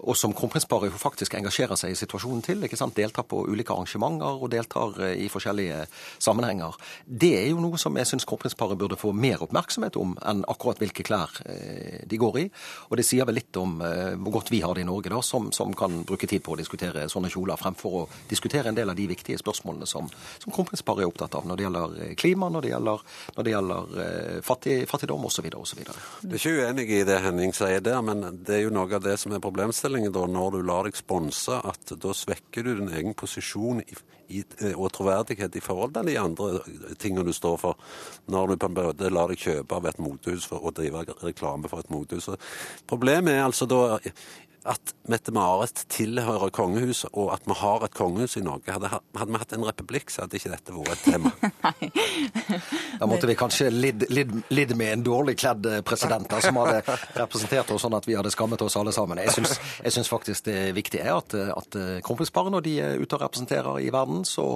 [0.01, 2.63] og som kronprinsparet faktisk engasjerer seg i situasjonen til.
[2.65, 2.95] ikke sant?
[2.97, 5.83] Deltar på ulike arrangementer og deltar eh, i forskjellige
[6.23, 6.77] sammenhenger.
[7.05, 10.81] Det er jo noe som jeg syns kronprinsparet burde få mer oppmerksomhet om enn akkurat
[10.81, 12.45] hvilke klær eh, de går i.
[12.89, 15.21] Og det sier vel litt om eh, hvor godt vi har det i Norge, da,
[15.21, 18.89] som, som kan bruke tid på å diskutere sånne kjoler, fremfor å diskutere en del
[18.89, 20.09] av de viktige spørsmålene som,
[20.41, 23.05] som kronprinsparet er opptatt av når det gjelder klima, når det gjelder,
[23.37, 25.47] når det gjelder fattig, fattigdom osv.
[25.59, 25.85] osv.
[26.23, 29.05] Du er ikke uenig i det Henning sier der, men det er jo noe av
[29.05, 32.75] det som er problemstillingen problemstillingen da, når du lar deg sponse, at da svekker du
[32.77, 33.95] din egen posisjon i,
[34.31, 34.43] i,
[34.75, 36.61] og troverdighet i forhold til de andre
[36.97, 37.75] tingene du står for,
[38.27, 41.67] når du på en måte lar deg kjøpe av et motehus for å drive reklame
[41.67, 42.29] for et motehus.
[42.87, 43.99] Problemet er altså da
[44.69, 48.71] at Mette-Marit tilhører kongehuset, og at vi har et kongehus i Norge.
[48.71, 51.33] Hadde, hadde vi hatt en republikk, så hadde ikke dette vært et tema.
[52.99, 56.57] Da måtte vi kanskje lidd, lidd, lidd med en dårlig kledd eh, president da, som
[56.61, 59.19] hadde representert oss sånn at vi hadde skammet oss alle sammen.
[59.19, 63.17] Jeg syns, jeg syns faktisk det viktige er at, at kronprinsparet, når de er ute
[63.17, 64.47] og representerer i verden, så,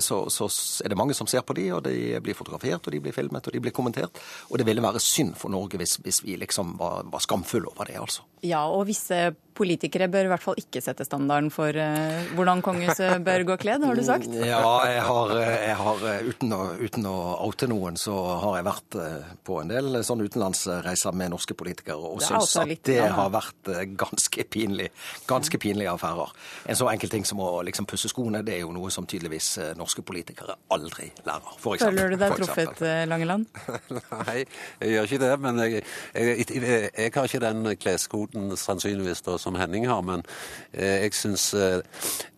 [0.00, 0.48] så, så,
[0.84, 3.46] er det mange som ser på de, og de blir fotografert, og de blir filmet,
[3.46, 4.20] og de blir kommentert.
[4.50, 7.90] Og det ville være synd for Norge hvis, hvis vi liksom var, var skamfulle over
[7.90, 8.24] det, altså.
[8.44, 13.22] Ja, og visse politikere bør i hvert fall ikke sette standarden for uh, hvordan kongehuset
[13.26, 14.30] bør gå kledd, har du sagt?
[14.44, 18.98] Ja, jeg har, jeg har uten, å, uten, å, oute noen, så har jeg vært
[19.46, 23.08] på en del sånne utenlandsreiser med norske politikere og syns at det ja.
[23.16, 24.90] har vært ganske pinlig.
[25.30, 26.34] Ganske pinlige affærer.
[26.68, 29.56] En så enkel ting som å liksom pusse skoene, det er jo noe som tydeligvis
[29.78, 31.56] norske politikere aldri lærer.
[31.62, 33.48] For eksempel, Føler du deg truffet, Langeland?
[34.28, 34.44] Nei,
[34.80, 35.32] jeg gjør ikke det.
[35.44, 40.24] Men jeg, jeg, jeg, jeg har ikke den kleskoden sannsynligvis da som Henning har, men
[40.72, 41.80] eh, jeg syns eh,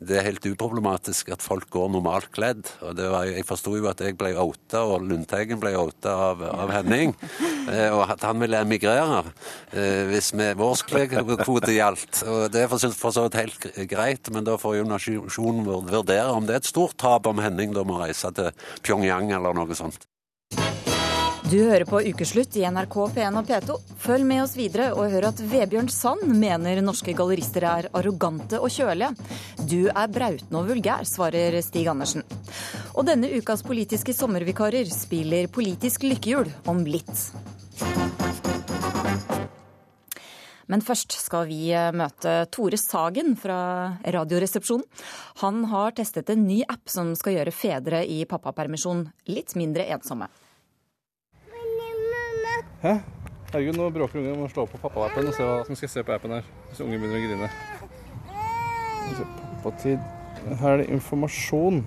[0.02, 2.66] det er helt uproblematisk at folk går normalt kledd.
[2.82, 6.74] og var, Jeg forsto jo at jeg ble outa, og Lundteigen ble outa av, av,
[6.80, 7.16] Henning.
[7.66, 9.24] Eh, og at han ville emigrere
[10.06, 10.84] hvis vi, vår
[11.42, 12.20] kvote gjaldt.
[12.30, 16.46] Og Det er for så vidt helt greit, men da får jo nasjonen vurdere om
[16.46, 18.54] det er et stort tap om Henning da må reise til
[18.86, 20.06] Pyongyang eller noe sånt.
[21.46, 23.74] Du hører på Ukeslutt i NRK P1 og P2.
[24.02, 28.72] Følg med oss videre og hør at Vebjørn Sand mener norske gallerister er arrogante og
[28.74, 29.12] kjølige.
[29.62, 32.24] Du er brautende og vulgær, svarer Stig Andersen.
[32.98, 37.28] Og denne ukas politiske sommervikarer spiller politisk lykkehjul om litt.
[40.66, 43.60] Men først skal vi møte Tore Sagen fra
[44.02, 44.82] Radioresepsjonen.
[45.44, 50.26] Han har testet en ny app som skal gjøre fedre i pappapermisjon litt mindre ensomme.
[52.86, 53.00] Hæ?
[53.50, 54.38] Herregud, nå bråker ungen.
[54.38, 56.46] Må slå på pappa-appen og se hva som skal se på appen her.
[56.70, 57.48] Hvis ungen begynner å grine.
[59.16, 60.02] Pappatid.
[60.60, 61.80] Her er det informasjon.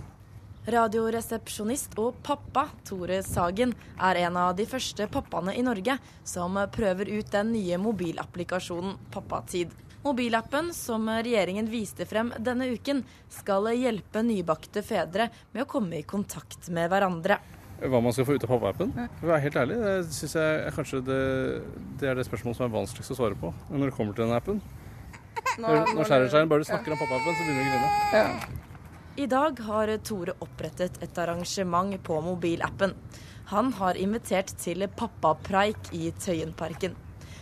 [0.70, 5.96] Radioresepsjonist og pappa Tore Sagen er en av de første pappaene i Norge
[6.28, 9.72] som prøver ut den nye mobilapplikasjonen Pappatid.
[10.04, 16.08] Mobilappen som regjeringen viste frem denne uken, skal hjelpe nybakte fedre med å komme i
[16.08, 17.40] kontakt med hverandre
[17.80, 18.92] hva man skal få ut av pappa-appen.
[19.20, 21.22] For å være helt ærlig, det syns jeg kanskje det,
[22.02, 24.36] det, er det spørsmålet som er vanskeligst å svare på når det kommer til den
[24.36, 24.62] appen.
[25.60, 26.98] Når, når skjærer seg bare du snakker ja.
[26.98, 27.92] om pappa-appen, så begynner du å grine.
[28.16, 28.66] Ja.
[29.20, 32.94] I dag har Tore opprettet et arrangement på mobilappen.
[33.50, 36.94] Han har invitert til pappapreik i Tøyenparken.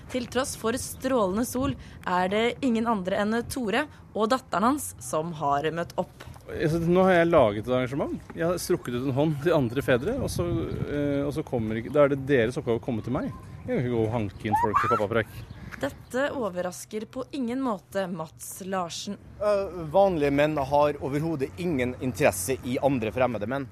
[0.07, 1.75] Til tross for strålende sol
[2.07, 6.23] er det ingen andre enn Tore og datteren hans som har møtt opp.
[6.47, 8.31] Nå har jeg laget et arrangement.
[8.31, 10.15] Jeg har strukket ut en hånd til andre fedre.
[10.23, 10.45] Og så,
[10.87, 13.31] eh, og så kommer, da er det deres oppgave å komme til meg.
[13.65, 15.33] Jeg kan ikke gå og hanke inn folk til pappapreik.
[15.77, 19.17] Dette overrasker på ingen måte Mats Larsen.
[19.41, 23.67] Uh, vanlige menn har overhodet ingen interesse i andre fremmede menn.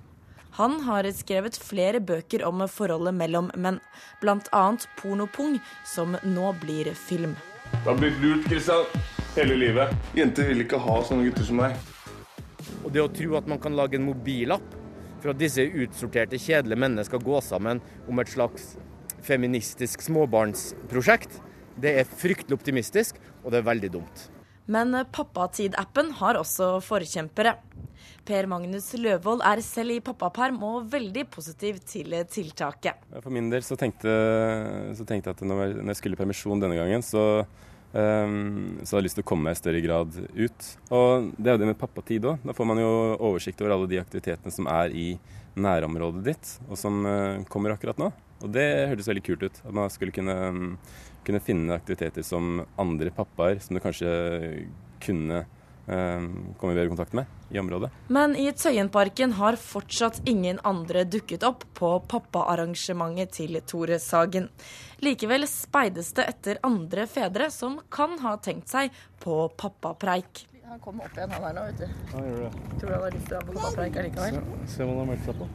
[0.60, 3.82] Han har skrevet flere bøker om forholdet mellom menn,
[4.22, 4.66] bl.a.
[5.00, 7.34] Pornopung, som nå blir film.
[7.72, 8.86] Du har blitt lurt, Kristian.
[9.36, 9.92] Hele livet.
[10.16, 11.94] Jenter vil ikke ha sånne gutter som deg.
[12.84, 14.75] Og det å tro at man kan lage en mobilapp
[15.21, 18.75] for at disse utsorterte, kjedelige mennene skal gå sammen om et slags
[19.25, 21.39] feministisk småbarnsprosjekt,
[21.82, 24.28] det er fryktelig optimistisk, og det er veldig dumt.
[24.71, 27.56] Men Pappatid-appen har også forkjempere.
[28.25, 33.04] Per Magnus Løvold er selv i pappaperm og veldig positiv til tiltaket.
[33.19, 34.10] For min del så tenkte,
[34.97, 37.45] så tenkte jeg at når jeg skulle i permisjon denne gangen, så
[37.95, 40.67] Um, så jeg har lyst til å komme meg i større grad ut.
[40.91, 42.43] Og det er jo det med pappatid òg.
[42.43, 45.08] Da får man jo oversikt over alle de aktivitetene som er i
[45.55, 48.12] nærområdet ditt, og som uh, kommer akkurat nå.
[48.43, 49.62] Og det hørtes veldig kult ut.
[49.63, 50.36] At man skulle kunne,
[51.25, 54.12] kunne finne aktiviteter som andre pappaer, som du kanskje
[55.05, 55.45] kunne
[55.88, 57.91] Ehm, komme i bedre kontakt med i området.
[58.08, 64.50] Men i Tøyenparken har fortsatt ingen andre dukket opp på pappaarrangementet til Tore Sagen.
[65.06, 68.89] Likevel speides det etter andre fedre som kan ha tenkt seg
[69.21, 70.48] på pappapreik.
[70.65, 71.86] Han kommer opp igjen, han her nå, vet du.
[71.86, 72.63] Ja, gjør det.
[72.80, 74.39] Tror du han har lyst til å være på pappapreik allikevel?
[74.39, 75.50] Se, se hva han har meldt seg på.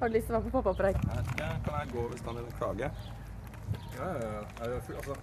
[0.00, 0.98] Har du lyst til å være på pappapreik?
[1.38, 2.90] Ja, kan jeg gå hvis han vil klage?
[3.94, 4.42] Ja, ja, ja.
[4.66, 5.16] Altså,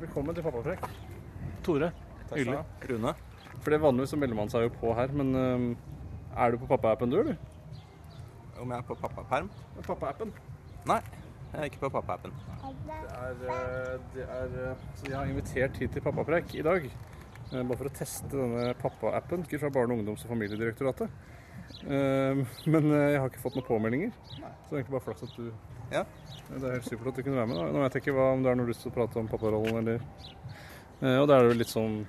[0.00, 0.88] velkommen til pappapreik.
[1.68, 1.92] Tore.
[2.32, 2.62] Hyggelig.
[2.90, 3.14] Rune.
[3.62, 6.68] For det Vanligvis så melder man seg jo på her, men uh, er du på
[6.70, 7.36] pappa-appen du, eller?
[8.60, 9.50] Om jeg er på pappaperm?
[9.84, 10.32] Pappa-appen?
[10.88, 11.00] Nei,
[11.52, 12.34] jeg er ikke på pappa-appen.
[12.84, 16.86] Det er, eh, det er eh, Så jeg har invitert hit til pappapreik i dag.
[17.52, 19.46] Bare for å teste denne pappa-appen.
[19.48, 21.10] Fra Barne-, ungdoms- og familiedirektoratet.
[21.84, 24.12] Men jeg har ikke fått noen påmeldinger.
[24.28, 25.50] Så det er egentlig bare flaks at du
[25.92, 26.04] Ja.
[26.48, 27.72] Det er helt supert at du kunne være med.
[27.74, 29.76] Nå vet jeg ikke hva, om du har noe lyst til å prate om papparollen,
[29.82, 30.00] eller
[31.02, 32.02] og da er det litt sånn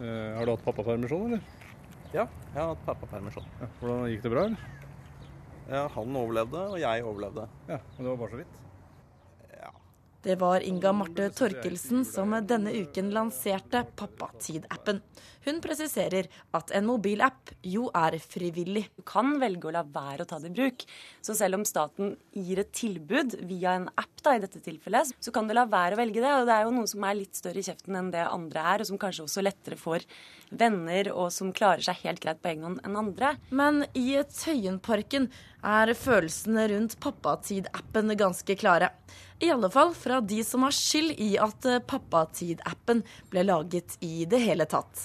[0.00, 1.42] eh, Har du hatt pappapermisjon, eller?
[2.14, 3.48] Ja, jeg har hatt pappapermisjon.
[3.60, 4.76] Ja, hvordan Gikk det bra, eller?
[5.68, 7.44] Ja, han overlevde, og jeg overlevde.
[7.68, 8.54] Ja, Men det var bare så vidt?
[10.28, 14.98] Det var Inga Marte Torkelsen som denne uken lanserte Pappatid-appen.
[15.46, 18.82] Hun presiserer at en mobilapp jo er frivillig.
[18.92, 20.84] Du kan velge å la være å ta det i bruk.
[21.24, 25.32] Så selv om staten gir et tilbud via en app, da, i dette tilfellet, så
[25.32, 26.34] kan du la være å velge det.
[26.34, 28.84] Og det er jo noen som er litt større i kjeften enn det andre er,
[28.84, 30.04] og som kanskje også lettere får
[30.60, 33.32] venner, og som klarer seg helt greit på egen hånd enn andre.
[33.48, 35.30] Men i Tøyenparken
[35.64, 38.92] er følelsene rundt Pappatid-appen ganske klare.
[39.38, 44.40] I alle fall fra de som har skyld i at Pappatid-appen ble laget i det
[44.42, 45.04] hele tatt.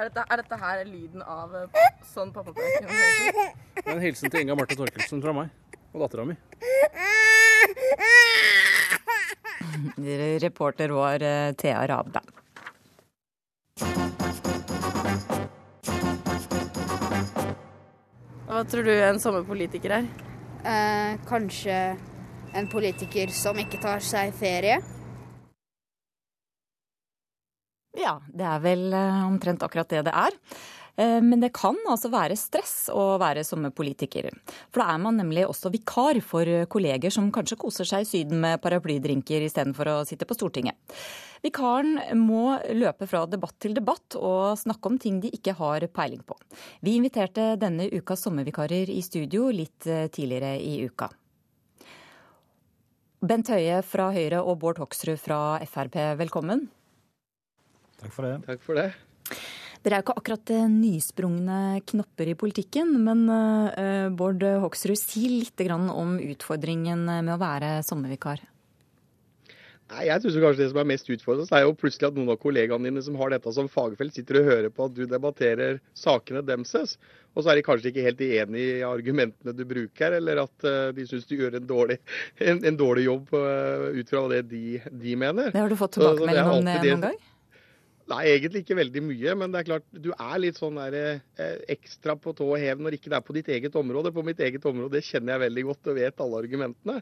[0.00, 2.86] Er dette, er dette her lyden av eh, sånn pappapreik?
[3.80, 5.50] Det er en hilsen til Inga Marte Torkelsen fra meg
[5.90, 6.36] og dattera mi.
[10.44, 12.22] Reporter var eh, Thea Rabe.
[18.50, 20.06] Hva tror du en sommerpolitiker er?
[20.66, 21.74] Eh, kanskje
[22.58, 24.80] en politiker som ikke tar seg ferie.
[27.94, 30.34] Ja, det er vel eh, omtrent akkurat det det er.
[30.98, 34.26] Eh, Men det kan altså være stress å være sommerpolitiker.
[34.74, 38.42] For da er man nemlig også vikar for kolleger som kanskje koser seg i Syden
[38.42, 40.74] med paraplydrinker istedenfor å sitte på Stortinget.
[41.40, 46.20] Vikaren må løpe fra debatt til debatt og snakke om ting de ikke har peiling
[46.26, 46.36] på.
[46.84, 51.08] Vi inviterte denne ukas sommervikarer i studio litt eh, tidligere i uka.
[53.20, 56.68] Bent Høie fra Høyre og Bård Hoksrud fra Frp, velkommen.
[58.00, 58.36] Takk for det.
[58.46, 58.90] Takk for det.
[59.80, 65.24] Dere er jo ikke akkurat eh, nysprungne knopper i politikken, men uh, Bård Hoksrud, si
[65.38, 68.44] litt om utfordringen med å være sommervikar.
[69.90, 72.38] Nei, Jeg synes kanskje det som er mest utfordrende, er jo plutselig at noen av
[72.42, 76.44] kollegaene dine som har dette som fagfelt, sitter og hører på at du debatterer sakene
[76.46, 76.94] demses.
[77.34, 80.92] Og så er de kanskje ikke helt enig i argumentene du bruker, eller at uh,
[80.94, 81.98] de syns du gjør en dårlig,
[82.38, 85.50] en, en dårlig jobb uh, ut fra det de, de, mener.
[85.54, 87.20] Det har du fått tilbakemelding om det noen gang?
[88.10, 89.34] Nei, egentlig ikke veldig mye.
[89.38, 90.96] Men det er klart, du er litt sånn der,
[91.38, 94.10] eh, ekstra på tå og hev når ikke det er på ditt eget område.
[94.14, 96.96] På mitt eget område det kjenner jeg veldig godt og vet alle argumentene.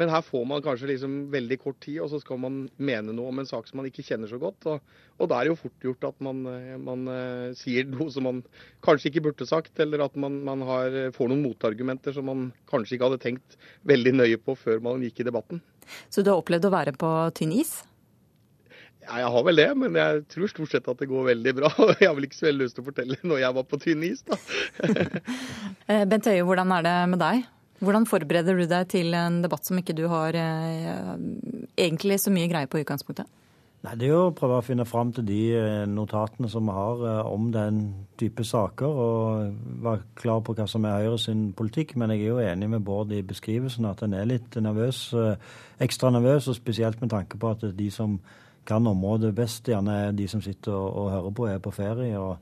[0.00, 3.32] Men her får man kanskje liksom veldig kort tid, og så skal man mene noe
[3.32, 4.68] om en sak som man ikke kjenner så godt.
[4.70, 6.40] Og, og da er det jo fort gjort at man,
[6.86, 8.40] man uh, sier noe som man
[8.86, 12.96] kanskje ikke burde sagt, eller at man, man har, får noen motargumenter som man kanskje
[12.96, 15.60] ikke hadde tenkt veldig nøye på før man gikk i debatten.
[16.08, 17.80] Så du har opplevd å være på tynn is?
[19.00, 21.70] Ja, jeg har vel det, men jeg tror stort sett at det går veldig bra.
[22.00, 24.04] Jeg har vel ikke så veldig lyst til å fortelle når jeg var på tynn
[24.06, 24.36] is, da.
[25.90, 27.48] Eh, Bent Høie, hvordan er det med deg?
[27.80, 31.12] Hvordan forbereder du deg til en debatt som ikke du har eh,
[31.80, 33.26] egentlig så mye greie på i utgangspunktet?
[33.80, 36.74] Nei, Det er jo å prøve å finne fram til de eh, notatene som vi
[36.76, 37.80] har eh, om den
[38.20, 41.96] type saker, og være klar på hva som er Høyre sin politikk.
[41.96, 45.00] Men jeg er jo enig med Bård i beskrivelsen at en er litt nervøs,
[45.80, 48.20] ekstra nervøs, og spesielt med tanke på at de som
[48.66, 52.18] kan området best, gjerne er de som sitter og, og hører på, er på ferie.
[52.18, 52.36] og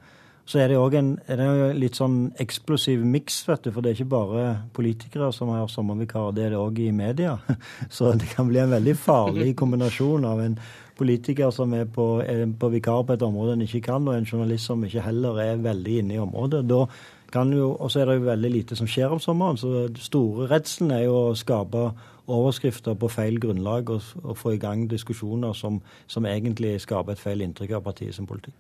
[0.48, 1.40] så er det òg en, en,
[1.76, 3.72] litt sånn eksplosiv miks, vet du.
[3.74, 7.34] For det er ikke bare politikere som har sommervikarer, det er det òg i media.
[7.96, 10.56] Så det kan bli en veldig farlig kombinasjon av en
[10.98, 14.26] politiker som er på, er på vikar på et område en ikke kan, og en
[14.26, 16.64] journalist som ikke heller er veldig inne i området.
[16.70, 16.86] Da
[17.28, 19.60] kan jo, Og så er det jo veldig lite som skjer om sommeren.
[19.60, 21.90] Så den store redselen er jo å skape
[22.28, 27.22] overskrifter på feil grunnlag og, og få i gang diskusjoner som, som egentlig skaper et
[27.22, 28.56] feil inntrykk av partiet som politikk.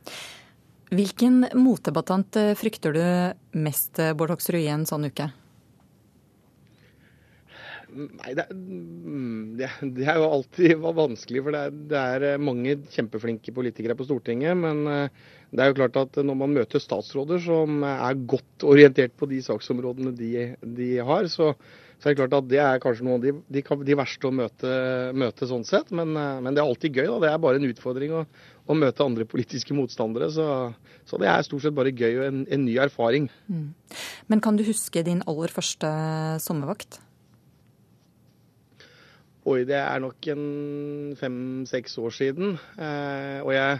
[0.88, 3.02] Hvilken motdebattant eh, frykter du
[3.60, 5.28] mest, eh, Bård Hoksrud, i en sånn uke?
[7.88, 12.40] Nei, det, mm, det, det, er jo alltid vanskelig, for det er, det er, eh,
[12.40, 14.56] mange kjempeflinke politikere på Stortinget.
[14.56, 15.10] Men
[15.52, 19.42] det er jo klart at når man møter statsråder som er godt orientert på de
[19.44, 20.32] saksområdene de,
[20.64, 21.52] de har, så,
[21.98, 24.34] så, er det klart at det er kanskje noen av de, de, de verste å
[24.34, 24.74] møte,
[25.18, 25.90] møte, sånn sett.
[25.90, 27.08] Men, men, det er alltid gøy.
[27.08, 27.18] Da.
[27.24, 28.22] Det er bare en utfordring å,
[28.70, 30.30] å møte andre politiske motstandere.
[30.30, 30.46] Så,
[31.02, 33.26] så, det er stort sett bare gøy og en, en ny erfaring.
[33.50, 33.68] Mm.
[34.30, 35.90] Men kan du huske din aller første
[36.44, 37.00] sommervakt?
[39.48, 40.48] Oi, det er nok en
[41.16, 42.58] fem-seks år siden.
[42.76, 43.78] Eh, og jeg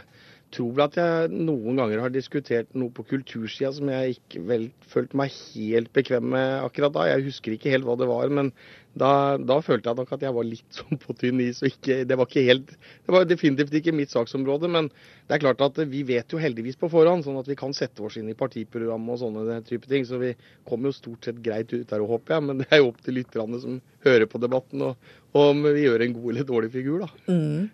[0.54, 4.68] tror vel at jeg noen ganger har diskutert noe på kultursida som jeg ikke vel
[4.88, 7.06] følte meg helt bekvem med akkurat da.
[7.10, 8.52] Jeg husker ikke helt hva det var, men
[8.98, 11.60] da, da følte jeg nok at jeg var litt sånn på tynn is.
[11.62, 14.90] og ikke, Det var ikke helt, det var definitivt ikke mitt saksområde, men
[15.28, 18.02] det er klart at vi vet jo heldigvis på forhånd, sånn at vi kan sette
[18.04, 20.06] oss inn i partiprogram og sånne type ting.
[20.08, 20.32] Så vi
[20.68, 22.46] kommer jo stort sett greit ut der, håper jeg.
[22.48, 25.84] Men det er jo opp til lytterne som hører på debatten, og, og om vi
[25.84, 27.10] gjør en god eller dårlig figur, da.
[27.28, 27.68] Mm.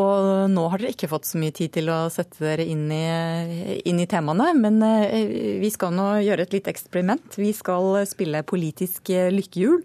[0.00, 3.02] Og nå har dere ikke fått så mye tid til å sette dere inn i,
[3.84, 7.36] inn i temaene, men eh, vi skal nå gjøre et lite eksperiment.
[7.36, 9.82] Vi skal spille politisk lykkehjul.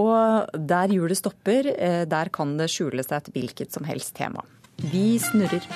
[0.00, 4.44] Og der hjulet stopper, eh, der kan det skjule seg et hvilket som helst tema.
[4.80, 5.66] Vi snurrer.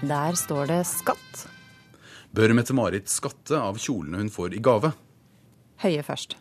[0.00, 1.29] Der står det skatt.
[2.30, 4.92] Bør Mette-Marit skatte av kjolene hun får i gave?
[5.82, 6.36] Høye først.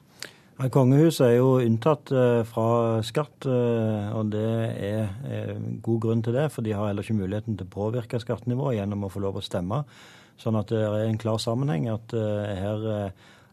[0.69, 6.35] Kongehuset er jo unntatt eh, fra skatt, eh, og det er eh, god grunn til
[6.35, 6.49] det.
[6.53, 9.45] For de har heller ikke muligheten til å påvirke skattenivået gjennom å få lov å
[9.45, 9.81] stemme.
[10.39, 12.85] Sånn at det er en klar sammenheng at her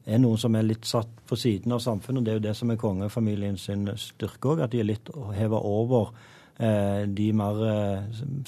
[0.06, 2.20] er noen som er litt satt på siden av samfunnet.
[2.20, 5.10] og Det er jo det som er kongefamilien sin styrke òg, at de er litt
[5.34, 6.12] heva over
[6.56, 7.58] de mer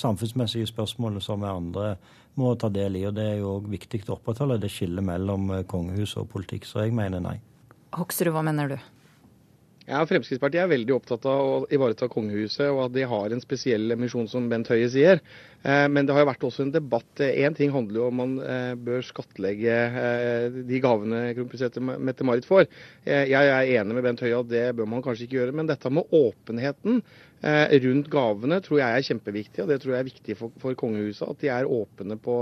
[0.00, 1.90] samfunnsmessige spørsmålene som er andre
[2.38, 3.04] må ta del i.
[3.08, 6.68] Og det er jo òg viktig å opprettholde det skillet mellom kongehus og politikk.
[6.68, 7.38] Så jeg mener nei.
[7.96, 8.78] Hoksrud, hva mener du?
[9.88, 13.94] Ja, Fremskrittspartiet er veldig opptatt av å ivareta kongehuset, og at de har en spesiell
[13.94, 15.22] emisjon, som Bent Høie sier.
[15.64, 17.22] Men det har jo vært også en debatt.
[17.24, 18.34] Én ting handler jo om man
[18.84, 19.78] bør skattlegge
[20.68, 22.68] de gavene kronprinsesse Mette-Marit får.
[23.08, 25.56] Jeg er enig med Bent Høie at det bør man kanskje ikke gjøre.
[25.56, 27.00] Men dette med åpenheten
[27.88, 29.64] rundt gavene tror jeg er kjempeviktig.
[29.64, 31.24] Og det tror jeg er viktig for, for kongehuset.
[31.32, 32.36] At de er åpne på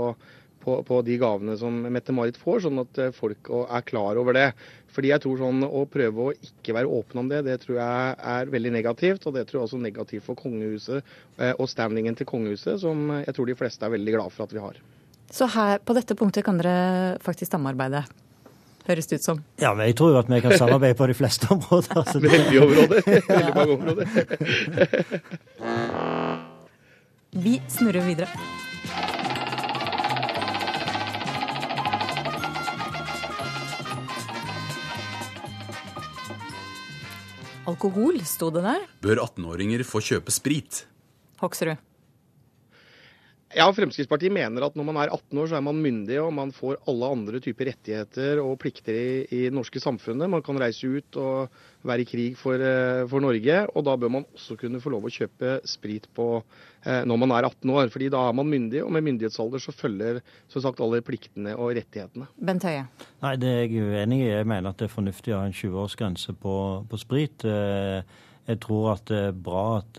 [0.67, 4.49] på, på, de gavene som Mette-Marit får, sånn at folk er klar over det.
[4.91, 8.17] Fordi jeg tror sånn Å prøve å ikke være åpen om det, det tror jeg
[8.33, 9.29] er veldig negativt.
[9.29, 11.15] Og det tror jeg også er negativt for kongehuset
[11.55, 14.63] og standingen til kongehuset, som jeg tror de fleste er veldig glad for at vi
[14.63, 14.79] har.
[15.31, 18.01] Så her, på dette punktet kan dere faktisk samarbeide?
[18.87, 19.43] Høres det ut som.
[19.59, 22.03] Ja, men jeg tror jo at vi kan samarbeide på de fleste områder.
[22.11, 22.99] Så Veldig områder.
[23.27, 24.05] Veldig mange områder.
[27.37, 28.27] Vi snurrer videre.
[37.67, 38.85] Alkohol, sto det der.
[39.03, 40.85] Bør 18-åringer få kjøpe sprit?
[41.41, 41.75] Hoksrud.
[43.55, 46.49] Ja, Fremskrittspartiet mener at når man er 18 år, så er man myndig, og man
[46.51, 50.27] får alle andre typer rettigheter og plikter i, i det norske samfunnet.
[50.27, 51.53] Man kan reise ut og
[51.87, 52.59] være i krig for,
[53.07, 57.07] for, Norge, og da bør man også kunne få lov å kjøpe sprit på eh,
[57.07, 57.87] når man er 18 år.
[57.93, 60.19] fordi da er man myndig, og med myndighetsalder så følger
[60.51, 62.27] som sagt alle pliktene og rettighetene.
[62.35, 62.83] Bent Høie?
[63.23, 64.31] Nei, det er jeg uenig i.
[64.33, 66.57] Jeg mener at det er fornuftig å ha en 20-årsgrense på,
[66.91, 67.47] på sprit.
[67.47, 68.03] Eh,
[68.47, 69.97] jeg tror at det er bra at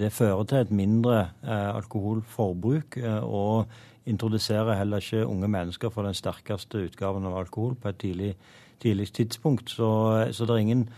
[0.00, 2.98] det fører til et mindre alkoholforbruk.
[3.26, 3.66] Og
[4.06, 8.34] introduserer heller ikke unge mennesker for den sterkeste utgaven av alkohol på et tidlig,
[8.82, 9.70] tidlig tidspunkt.
[9.70, 9.90] Så,
[10.32, 10.88] så, det er ingen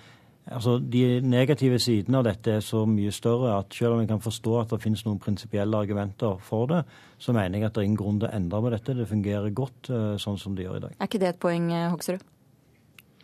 [0.42, 4.24] Altså, De negative sidene av dette er så mye større at selv om jeg kan
[4.24, 6.80] forstå at det finnes noen prinsipielle argumenter for det,
[7.22, 8.96] så mener jeg at det er ingen grunn til å endre på dette.
[8.98, 10.96] Det fungerer godt sånn som det gjør i dag.
[10.98, 12.26] Er ikke det et poeng, Hoksrud?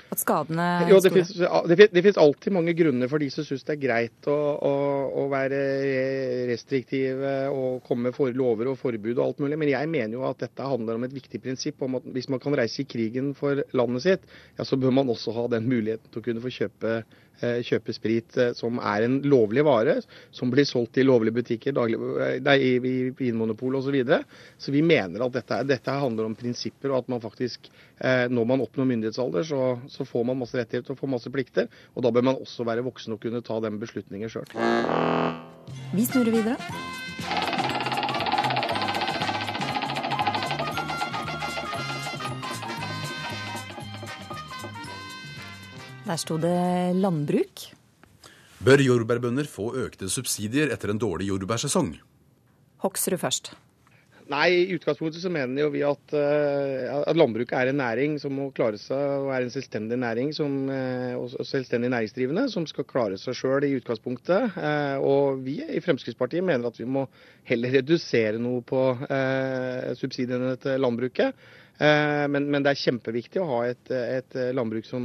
[0.09, 1.25] At skadene er jo, det store?
[1.27, 4.37] Finnes, det, det finnes alltid mange grunner for de som syns det er greit å,
[4.65, 4.73] å,
[5.21, 5.59] å, være
[6.49, 9.61] restriktive og komme med for, lover og forbud og alt mulig.
[9.61, 12.41] Men jeg mener jo at dette handler om et viktig prinsipp om at hvis man
[12.43, 16.09] kan reise i krigen for landet sitt, ja, så bør man også ha den muligheten
[16.09, 17.01] til å kunne få kjøpe,
[17.41, 19.99] kjøpe sprit eh, som er en lovlig vare,
[20.34, 21.99] som blir solgt i lovlige butikker, daglig,
[22.45, 23.89] nei, i, i Vinmonopol osv.
[23.89, 24.20] Så, videre.
[24.61, 28.51] så vi mener at dette, dette handler om prinsipper, og at man faktisk, eh, når
[28.53, 31.72] man oppnår myndighetsalder, så, så får man masse rettigheter og får masse plikter.
[31.97, 34.49] Og da bør man også være voksen og kunne ta den beslutningen sjøl.
[35.97, 37.08] Vi snurrer videre.
[46.09, 47.67] Der sto det landbruk.
[48.65, 51.91] Bør jordbærbønder få økte subsidier etter en dårlig jordbærsesong?
[52.81, 53.51] Hoksrud først.
[54.29, 58.33] Nei, i utgangspunktet så mener jo vi at, uh, at, landbruket er en næring som
[58.37, 62.89] må klare seg, og er en selvstendig næring som, uh, og selvstendig næringsdrivende som skal
[62.89, 64.57] klare seg sjøl i utgangspunktet.
[64.57, 67.05] Uh, og vi i Fremskrittspartiet mener at vi må
[67.49, 68.85] heller redusere noe på
[70.01, 71.37] subsidiene til landbruket.
[71.79, 75.05] Men, men, det er kjempeviktig å ha et, et landbruk som,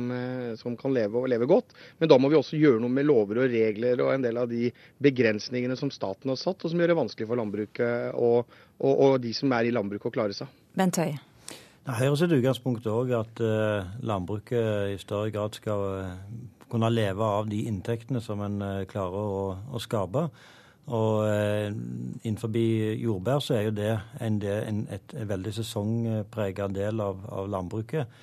[0.57, 1.75] som, kan leve og leve godt.
[1.99, 4.49] Men da må vi også gjøre noe med lover og regler og en del av
[4.49, 4.71] de
[5.05, 9.19] begrensningene som staten har satt, og som gjør det vanskelig for landbruket og, og, og
[9.21, 10.49] de som er i landbruket å klare seg.
[10.73, 11.21] Bent Høie.
[11.83, 16.13] Høyre sitt utgangspunkt òg at uh, landbruket i større grad skal uh,
[16.71, 20.29] kunne leve av de inntektene som en uh, klarer å, å, skape.
[20.83, 21.23] Og
[22.23, 22.51] innenfor
[22.99, 27.47] jordbær så er jo det en, del, en et, et veldig sesongpreget del av, av
[27.47, 28.19] landbruket,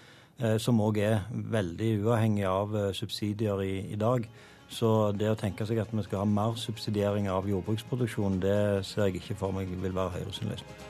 [0.60, 4.28] som òg er veldig uavhengig av subsidier i, i dag.
[4.70, 9.08] Så det å tenke seg at vi skal ha mer subsidiering av jordbruksproduksjon, det ser
[9.08, 10.88] jeg ikke for meg vil være Høyres løsning.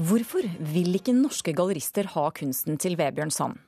[0.00, 3.60] Hvorfor vil ikke norske gallerister ha kunsten til Vebjørn Sand?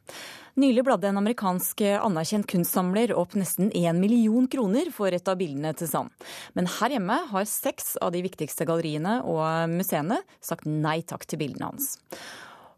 [0.61, 5.70] Nylig bladde en amerikansk anerkjent kunstsamler opp nesten én million kroner for et av bildene
[5.78, 6.12] til Sand.
[6.53, 11.40] Men her hjemme har seks av de viktigste galleriene og museene sagt nei takk til
[11.40, 11.94] bildene hans.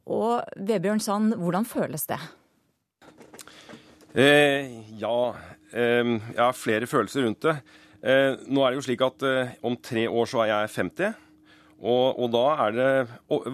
[0.07, 2.20] Og Vebjørn Sand, hvordan føles det?
[4.14, 4.70] Eh,
[5.01, 5.18] ja,
[5.75, 7.57] eh, jeg har flere følelser rundt det.
[8.05, 11.14] Eh, nå er det jo slik at eh, om tre år så er jeg 50.
[11.83, 12.91] Og, og, da er det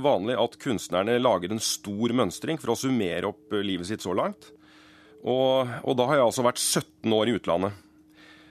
[0.04, 4.14] vanlig at kunstnerne lager en stor mønstring for å summere opp eh, livet sitt så
[4.16, 4.52] langt.
[5.20, 7.80] Og, og da har jeg altså vært 17 år i utlandet.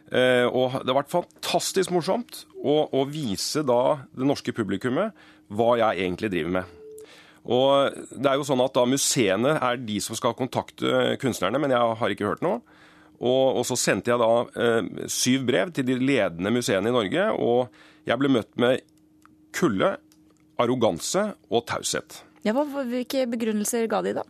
[0.09, 5.13] Eh, og det har vært fantastisk morsomt å, å, vise da det norske publikummet
[5.53, 6.76] hva jeg egentlig driver med.
[7.49, 11.74] Og det er jo sånn at da Museene er de som skal kontakte kunstnerne, men
[11.74, 12.59] jeg har ikke hørt noe.
[13.20, 17.26] Og, og så sendte jeg da eh, syv brev til de ledende museene i Norge,
[17.36, 18.84] og jeg ble møtt med
[19.56, 19.95] kulde,
[20.60, 22.22] arroganse og taushet.
[22.45, 24.26] Ja, hvilke begrunnelser ga de, da?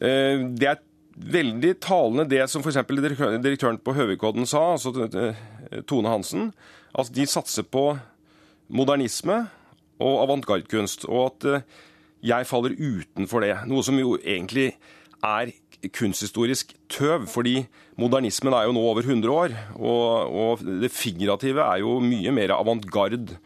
[0.00, 0.80] Eh, det er
[1.12, 2.80] veldig talende det som f.eks.
[2.88, 6.50] direktøren på Høvikodden sa, altså eh, Tone Hansen.
[6.92, 7.92] Altså de satser på
[8.72, 9.44] modernisme
[10.02, 11.66] og avantgardekunst, og at eh,
[12.32, 13.56] jeg faller utenfor det.
[13.68, 14.72] Noe som jo egentlig
[15.22, 15.52] er
[15.90, 17.64] kunsthistorisk tøv, fordi
[17.98, 19.56] modernismen er jo nå over 100 år.
[19.74, 23.38] Og, og det figurative er jo mye mer avantgarde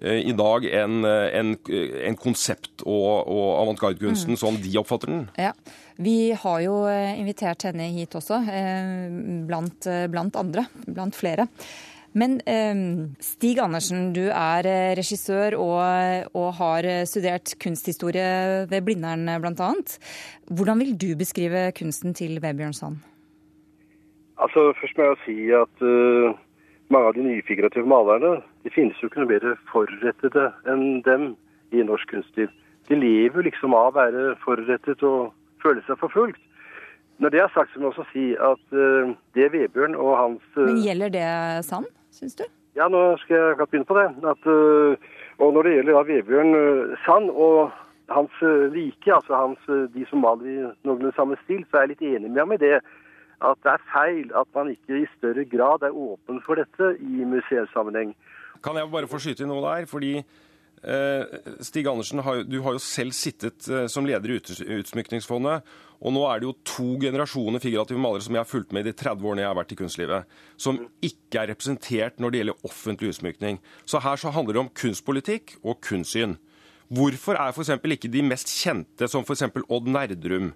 [0.00, 1.52] i dag enn en,
[2.08, 4.40] en konsept- og, og avantgardekunsten mm.
[4.40, 5.22] som de oppfatter den.
[5.36, 5.52] Ja.
[6.00, 9.10] Vi har jo eh, invitert henne hit også, eh,
[9.48, 10.64] blant, blant andre.
[10.88, 11.46] Blant flere.
[12.16, 12.40] Men
[13.22, 14.66] Stig Andersen, du er
[14.98, 19.68] regissør og, og, har studert kunsthistorie ved Blindern bl.a.
[20.50, 22.98] Hvordan vil du beskrive kunsten til Vebjørnson?
[24.40, 26.36] Altså, først må jeg si at uh,
[26.90, 31.32] mange av de nyfigurative malerne det finnes jo ikke noe mer forrettede enn dem
[31.70, 32.50] i norsk kunstliv.
[32.90, 35.30] De lever liksom av å være forrettet og
[35.62, 36.40] føle seg forfulgt.
[37.20, 40.46] Når det er sagt, så må jeg også si at uh, det Vebjørn og hans
[40.56, 41.26] uh, Men gjelder det
[41.66, 41.86] Sand,
[42.16, 42.46] syns du?
[42.78, 44.06] Ja, nå skal jeg akkurat begynne på det.
[44.32, 46.54] At, uh, og når det gjelder da Vebjørn
[47.04, 47.76] Sand og
[48.10, 48.40] hans
[48.74, 52.32] like, altså hans, de som maler i noenlunde samme stil, så er jeg litt enig
[52.32, 52.80] med ham i det
[53.40, 57.24] at det er feil at man ikke i større grad er åpen for dette i
[57.24, 58.14] museumssammenheng.
[58.64, 59.86] Kan jeg bare få skyte inn noe der?
[59.88, 64.40] Fordi eh, Stig Andersen, har, du har jo selv sittet eh, som leder i
[64.80, 65.64] Utsmykningsfondet.
[66.00, 68.90] Og nå er det jo to generasjoner figurative malere som jeg har fulgt med i
[68.90, 72.68] de 30 årene jeg har vært i kunstlivet, som ikke er representert når det gjelder
[72.68, 73.60] offentlig utsmykning.
[73.84, 76.38] Så her så handler det om kunstpolitikk og kunstsyn.
[76.90, 77.70] Hvorfor er f.eks.
[77.76, 79.44] ikke de mest kjente, som f.eks.
[79.68, 80.54] Odd Nerdrum,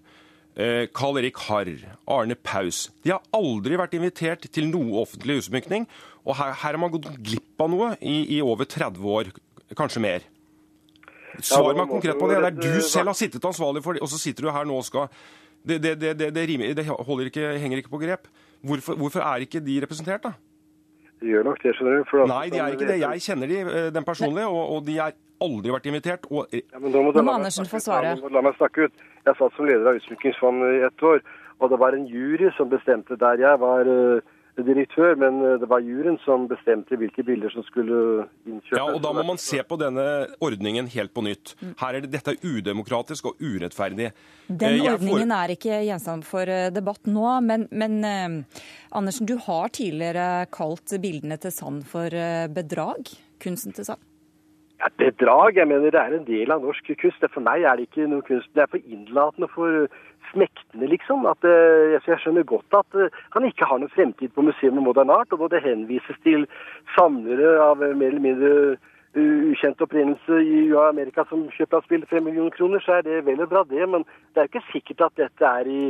[0.56, 1.70] eh, Karl Erik Harr,
[2.10, 5.88] Arne Paus De har aldri vært invitert til noe offentlig utsmykning.
[6.24, 9.32] Og her, her har man gått glipp av noe i, i over 30 år,
[9.76, 10.24] kanskje mer.
[11.42, 12.38] Svar meg konkret på det.
[12.40, 14.66] Det er du eh, selv har sittet ansvarlig for det, og så sitter du her
[14.68, 15.10] nå og skal
[15.64, 16.42] Det, det, det, det, det
[17.26, 18.28] ikke, henger ikke på grep.
[18.60, 20.32] Hvorfor, hvorfor, er ikke de representert, da?
[21.20, 22.26] De gjør nok det, skjønner du.
[22.28, 22.98] Nei, de er ikke det.
[23.00, 26.28] Jeg kjenner de, eh, den personlige, og, og de har aldri vært invitert.
[26.30, 26.52] Og...
[26.52, 27.20] Ja, men nå må, du.
[27.24, 29.04] La meg snakke ut.
[29.24, 31.20] Jeg satt som leder av Utsmykningsfondet i ett år,
[31.62, 35.68] og det var en jury som bestemte der jeg var uh, direktør, men uh, det
[35.70, 38.76] var juryen som bestemte hvilke bilder som skulle innkjøpes.
[38.76, 40.06] Ja, og Da må man se på denne
[40.44, 41.54] ordningen helt på nytt.
[41.80, 44.12] Her er det, Dette er udemokratisk og urettferdig.
[44.48, 48.00] Den ordningen er ikke gjenstand for debatt nå, men, men
[48.92, 52.12] Andersen, du har tidligere kalt bildene til Sand for
[52.52, 53.14] bedrag?
[53.40, 54.10] Kunsten til Sand?
[54.84, 55.56] Ja, bedrag?
[55.56, 57.22] Jeg mener det er en del av norsk kunst.
[57.32, 58.50] For meg er det ikke noe kunst.
[58.52, 59.86] Det er for innlatende, for
[60.28, 61.24] smektene, liksom.
[61.30, 64.84] At, uh, jeg skjønner godt at uh, han ikke har noen fremtid på Museum of
[64.84, 65.32] Modern Art.
[65.32, 66.44] Og når det henvises til
[66.98, 68.52] samlere av mer eller mindre
[69.14, 73.22] ukjent opprinnelse i Amerika som kjøper av spill for fem millioner kroner, så er det
[73.24, 73.88] vel og bra, det.
[73.88, 74.04] Men
[74.34, 75.84] det er ikke sikkert at dette er i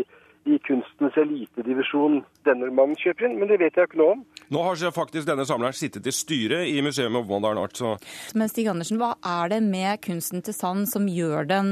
[0.44, 4.22] i kunstens elitedivisjon denne mannen kjøper inn, men det vet jeg ikke noe om.
[4.52, 7.76] Nå har faktisk denne samleren sittet i styret i Museum of Modern Art.
[7.80, 7.94] Så.
[8.36, 11.70] Men Stig Andersen, hva er det med kunsten til Sand som gjør den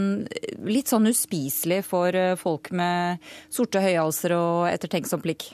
[0.65, 3.21] litt sånn uspiselig for eh, folk med
[3.53, 5.51] sorte høyhalser og ettertenksom blikk?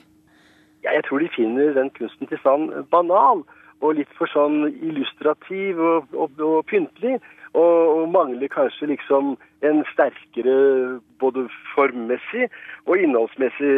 [0.87, 3.43] Ja, jeg tror de finner den kunsten til Sand banal.
[3.79, 7.19] og litt for sånn illustrativ og, og, og pyntelig.
[7.59, 9.34] Og, mangler kanskje liksom
[9.68, 12.48] en sterkere både formmessig
[12.86, 13.74] og innholdsmessig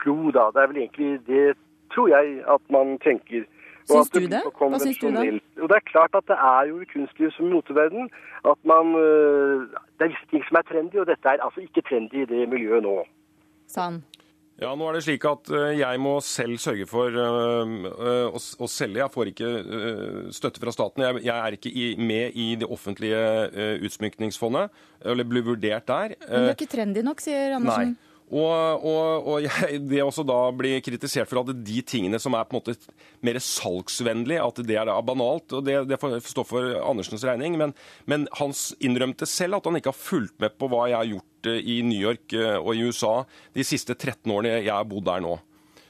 [0.00, 0.48] klo, da.
[0.54, 1.56] Det er vel egentlig det,
[1.94, 3.44] tror jeg, at man tenker.
[3.86, 4.42] Og Syns du det?
[4.58, 5.22] Hva syns du da?
[5.62, 8.08] Og det er klart at det er jo i kunstlivet som i moteverden
[8.52, 9.68] at man øh,
[9.98, 12.48] Det er visse ting som er trendy, og dette er altså ikke trendy i det
[12.48, 12.96] miljøet nå.
[13.66, 14.02] sa han.
[14.56, 18.68] Ja, nå er det slik at eh, jeg må selv sørge for eh, eh, å,
[18.72, 19.02] selge.
[19.02, 19.50] Jeg får ikke
[20.32, 21.04] støtte fra staten.
[21.20, 23.20] Jeg, er ikke med i det offentlige
[23.84, 24.72] utsmykningsfondet,
[25.04, 26.16] eller blir vurdert der.
[26.24, 27.92] Men du er ikke trendy nok, sier Andersen.
[27.96, 28.05] Nei.
[28.26, 32.46] Og, og, og jeg, det også da blir kritisert for at de tingene som er
[32.48, 32.74] på en måte
[33.26, 35.54] mer salgsvennlige, at det er da banalt.
[35.54, 37.58] og Det, det får stå for Andersens regning.
[37.60, 37.74] Men,
[38.10, 41.50] men han innrømte selv at han ikke har fulgt med på hva jeg har gjort
[41.52, 43.20] eh, i New York eh, og i USA
[43.54, 45.38] de siste 13 årene jeg har bodd der nå.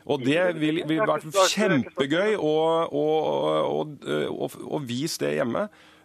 [0.07, 2.55] Og det vil, vil være kjempegøy å,
[2.87, 5.65] å, å vise det hjemme.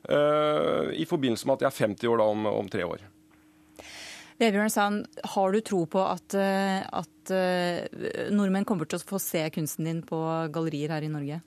[0.09, 3.03] uh, I forbindelse med at jeg er 50 år da om, om tre år.
[4.41, 7.85] Vebjørn Sand, har du tro på at, eh, at eh,
[8.33, 10.17] nordmenn kommer til å få se kunsten din på
[10.53, 11.41] gallerier her i Norge?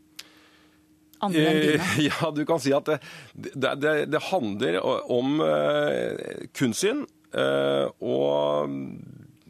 [1.25, 3.01] Eh, Ja, du kan si at det,
[3.35, 7.05] det, det, det handler om uh, kunstsyn.
[7.35, 8.71] Uh, og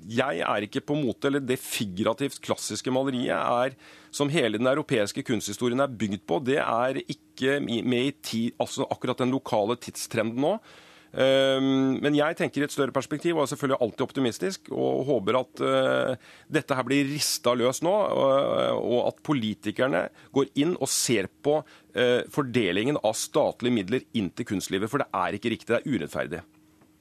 [0.05, 3.76] jeg er ikke på mote, eller det figurativt klassiske maleriet er,
[4.14, 8.86] som hele den europeiske kunsthistorien er bygd på, det er ikke med i ti, altså
[8.88, 10.57] akkurat den lokale tidstrenden nå.
[11.15, 15.39] Um, Men jeg tenker i et større perspektiv og er selvfølgelig alltid optimistisk og håper
[15.39, 20.91] at uh, dette her blir rista løs nå, uh, og at politikerne går inn og
[20.91, 24.91] ser på uh, fordelingen av statlige midler inn til kunstlivet.
[24.91, 26.43] For det er ikke riktig, det er urettferdig.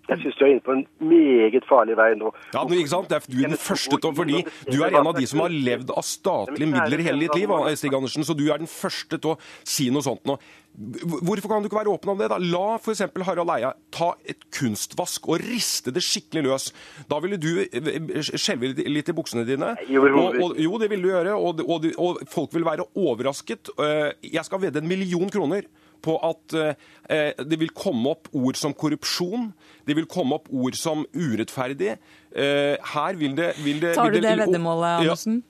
[0.09, 2.31] Jeg syns du er inne på en meget farlig vei nå.
[2.51, 3.07] Ja, men ikke sant?
[3.07, 5.93] Det er, du den første til, fordi du er en av de som har levd
[5.95, 9.37] av statlige midler hele ditt liv, Stig Andersen, så du er den første til å
[9.63, 10.35] si noe sånt nå.
[10.73, 12.27] Hvorfor kan du ikke være åpen om det?
[12.33, 12.39] da?
[12.41, 13.03] La f.eks.
[13.27, 16.65] Harald Eia ta et kunstvask og riste det skikkelig løs.
[17.07, 19.75] Da ville du eh, skjelve litt- i buksene dine.
[19.77, 23.71] Og, og, jo, det ville du gjøre, og, og, folk vil være overrasket.
[23.77, 25.69] Eh, Jeg skal vedde en million kroner
[26.03, 29.49] på at eh, det vil komme opp ord som korrupsjon,
[29.87, 31.95] det vil komme opp ord som urettferdig.
[32.35, 35.13] Eh, her vil det, vil det Tar du det, det veddemålet, Ja.
[35.13, 35.41] Andersen?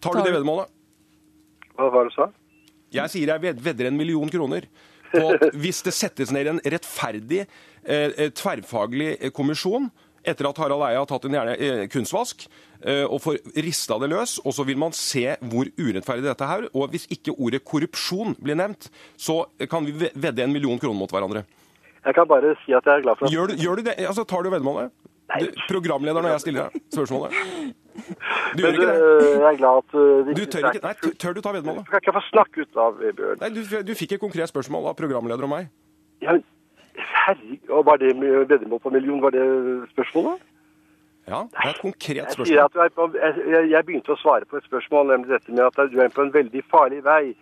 [0.00, 0.70] Tar du det veddemålet?
[1.76, 2.30] Hva var det du sa?
[2.90, 4.66] Jeg sier jeg vedder en million kroner
[5.12, 7.44] på at hvis det settes ned en rettferdig,
[7.84, 9.90] eh, tverrfaglig kommisjon
[10.24, 12.46] etter at Harald Eia har tatt en gjerne, eh, kunstvask,
[12.84, 16.68] eh, og får rista det løs, og så vil man se hvor urettferdig dette er.
[16.74, 21.10] Og hvis ikke ordet korrupsjon blir nevnt, så kan vi vedde en million kroner mot
[21.10, 21.44] hverandre.
[22.04, 23.98] Jeg kan bare si at jeg er glad for at Gjør du, gjør du det?
[24.08, 24.90] Altså, tar du veddemålet?
[25.30, 25.46] Nei.
[25.68, 27.34] Programlederen og jeg stiller deg spørsmålet?
[28.56, 28.94] Du gjør ikke det?
[28.98, 29.92] øh, Jeg er glad at
[30.26, 30.80] de Du tør ikke?
[30.82, 31.84] Nei, tør- du ta veddemålet?
[31.86, 33.38] Du kan ikke få snakke ut av Bjørn.
[33.44, 35.68] Nei, du, du fikk et konkret spørsmål av programleder og meg.
[36.24, 36.42] Ja, men
[36.96, 39.44] herregud, var det med veddemål på million, var det
[39.94, 40.40] spørsmålet?
[41.28, 42.64] Ja, det er et konkret Jeg, sier spørsmål.
[42.64, 45.64] at er på, jeg, jeg- jeg begynte å svare på et spørsmål, nemlig dette med
[45.66, 47.34] at du er på en veldig farlig vei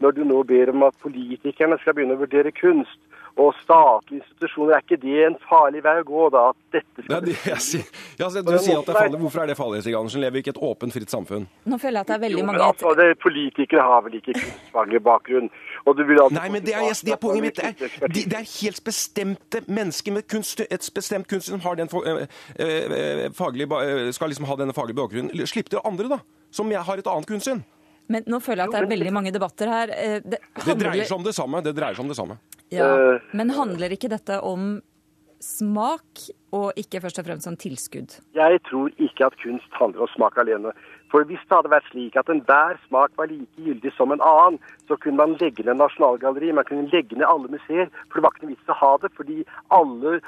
[0.00, 2.98] når du nå ber om at politikerne skal begynne å vurdere kunst
[3.38, 4.74] og statlige institusjoner.
[4.76, 6.48] Er ikke det en farlig vei å gå, da?
[6.50, 9.20] At dette Ja, skal det, jeg, sier- ja, så du sier at det er farlig.
[9.22, 10.20] Hvorfor er det farlig, Stig Andersen?
[10.20, 11.46] Lever vi ikke i et åpent, fritt samfunn?
[11.64, 14.12] Nå føler jeg at det er veldig Jo, men mange altså, det, Politikere har vel
[14.20, 15.48] ikke kunstfaglig bakgrunn.
[15.86, 17.58] Og du vil alltid Nei, men det er, det er poenget mitt.
[17.58, 21.78] Det er, de, det er helt bestemte mennesker med kunst, et bestemt kunst som har
[21.80, 22.26] den for, øh,
[22.56, 25.46] eh, faglige, skal liksom ha denne faglige bakgrunnen.
[25.50, 26.20] Slipp til andre, da,
[26.54, 27.64] som jeg har et annet kunstsyn.
[28.12, 29.92] Men nå føler jeg at det er veldig mange debatter her.
[30.22, 31.62] Det, Det Det dreier seg om det samme.
[31.62, 32.38] Det dreier seg om det samme.
[32.72, 34.80] ja, men handler ikke dette om
[35.42, 36.22] smak,
[36.54, 38.18] og ikke først og fremst om tilskudd?
[38.36, 40.72] Jeg tror ikke at kunst handler om smak alene.
[41.12, 44.56] For hvis det hadde vært slik at enhver smak var like gyldig som en annen,
[44.88, 47.90] så kunne man legge ned Nasjonalgalleriet, man kunne legge ned alle museer.
[48.08, 49.42] For det var ikke noe vits å ha det, fordi
[49.80, 50.22] alle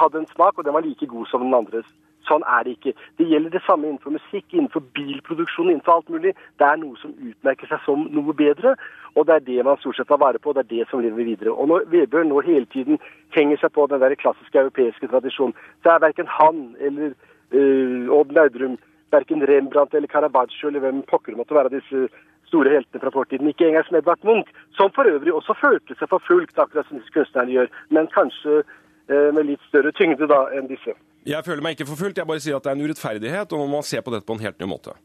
[0.00, 1.88] hadde en smak, og den var like god som den andres.
[2.28, 2.92] Sånn er det ikke.
[3.18, 6.32] Det gjelder det samme innenfor musikk, innenfor bilproduksjon, innenfor alt mulig.
[6.60, 8.76] Det er noe som utmerker seg som noe bedre,
[9.16, 10.54] og det er det man stort sett tar vare på.
[10.54, 11.52] Det er det som lever videre.
[11.52, 13.02] Og når Vebjørn nå hele tiden
[13.36, 17.12] henger seg på den der klassiske europeiske tradisjonen, så er verken han eller
[17.52, 18.78] uh, Odd Laudrum,
[19.12, 22.08] verken Rembrandt eller Caravaggio eller hvem pokker måtte være disse
[22.52, 26.10] store heltene fra fortiden, ikke engang som Edvard Munch, som for øvrig også følte seg
[26.10, 30.68] forfulgt, akkurat som disse kunstnerne gjør, men kanskje eh, med litt større tyngde da enn
[30.68, 30.96] disse.
[31.28, 32.18] Jeg føler meg ikke forfulgt.
[32.18, 34.36] Jeg bare sier at det er en urettferdighet, og man må se på dette på
[34.36, 34.96] en helt ny måte.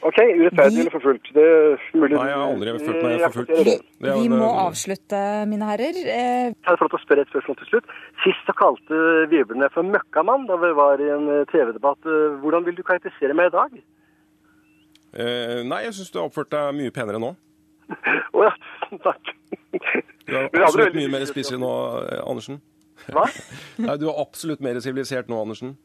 [0.00, 1.26] OK, urettferdig eller forfulgt.
[1.36, 3.50] Det er mulig Nei, jeg har aldri følt meg forfulgt.
[4.00, 5.18] jo Vi må avslutte,
[5.50, 5.98] mine herrer.
[6.00, 7.90] Eh, Kan jeg få lov til å spørre et spørsmål til slutt?
[8.24, 9.00] Sist så kalte
[9.32, 12.00] Vebjørn meg for møkkamann da vi var i en eh, TV-debatt.
[12.08, 13.76] Eh, Hvordan vil du karakterisere meg i dag?
[15.20, 17.34] Eh, nei, jeg syns du har oppført deg mye penere nå.
[18.38, 18.52] Å ja,
[19.04, 19.32] takk.
[20.30, 21.70] Du er absolutt mye mer spissig nå,
[22.08, 22.60] eh, Andersen.
[23.10, 23.26] Hva?
[23.84, 25.76] Nei, du er absolutt mer sivilisert nå, Andersen.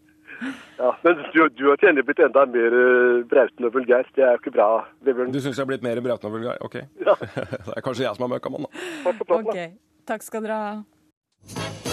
[0.80, 4.10] Ja, men du, du har til blitt enda mer uh, brautende og vulgær.
[4.16, 4.68] Det er jo ikke bra,
[5.08, 5.32] Vebjørn.
[5.32, 6.62] Du syns jeg er blitt mer brautende og vulgær?
[6.66, 6.78] OK.
[7.70, 8.86] det er kanskje jeg som er møkkamann, da.
[9.08, 9.52] Takk for praten.
[9.56, 11.85] Ok, takk skal dere ha.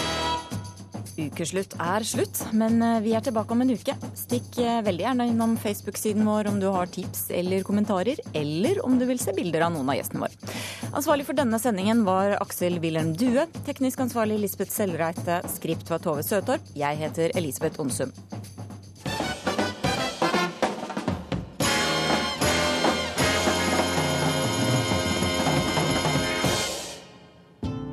[1.13, 3.93] Ukeslutt er slutt, men eh, vi er tilbake om en uke.
[4.17, 8.97] Stikk eh, veldig gjerne innom Facebook-siden vår om du har tips eller kommentarer, eller om
[8.97, 10.53] du vil se bilder av noen av gjestene våre.
[10.93, 13.45] Ansvarlig for denne sendingen var Aksel Wilhelm Due.
[13.67, 15.41] Teknisk ansvarlig Lisbeth Sellreite.
[15.53, 16.73] Skript var Tove Søtorp.
[16.77, 18.13] Jeg heter Elisabeth Onsum.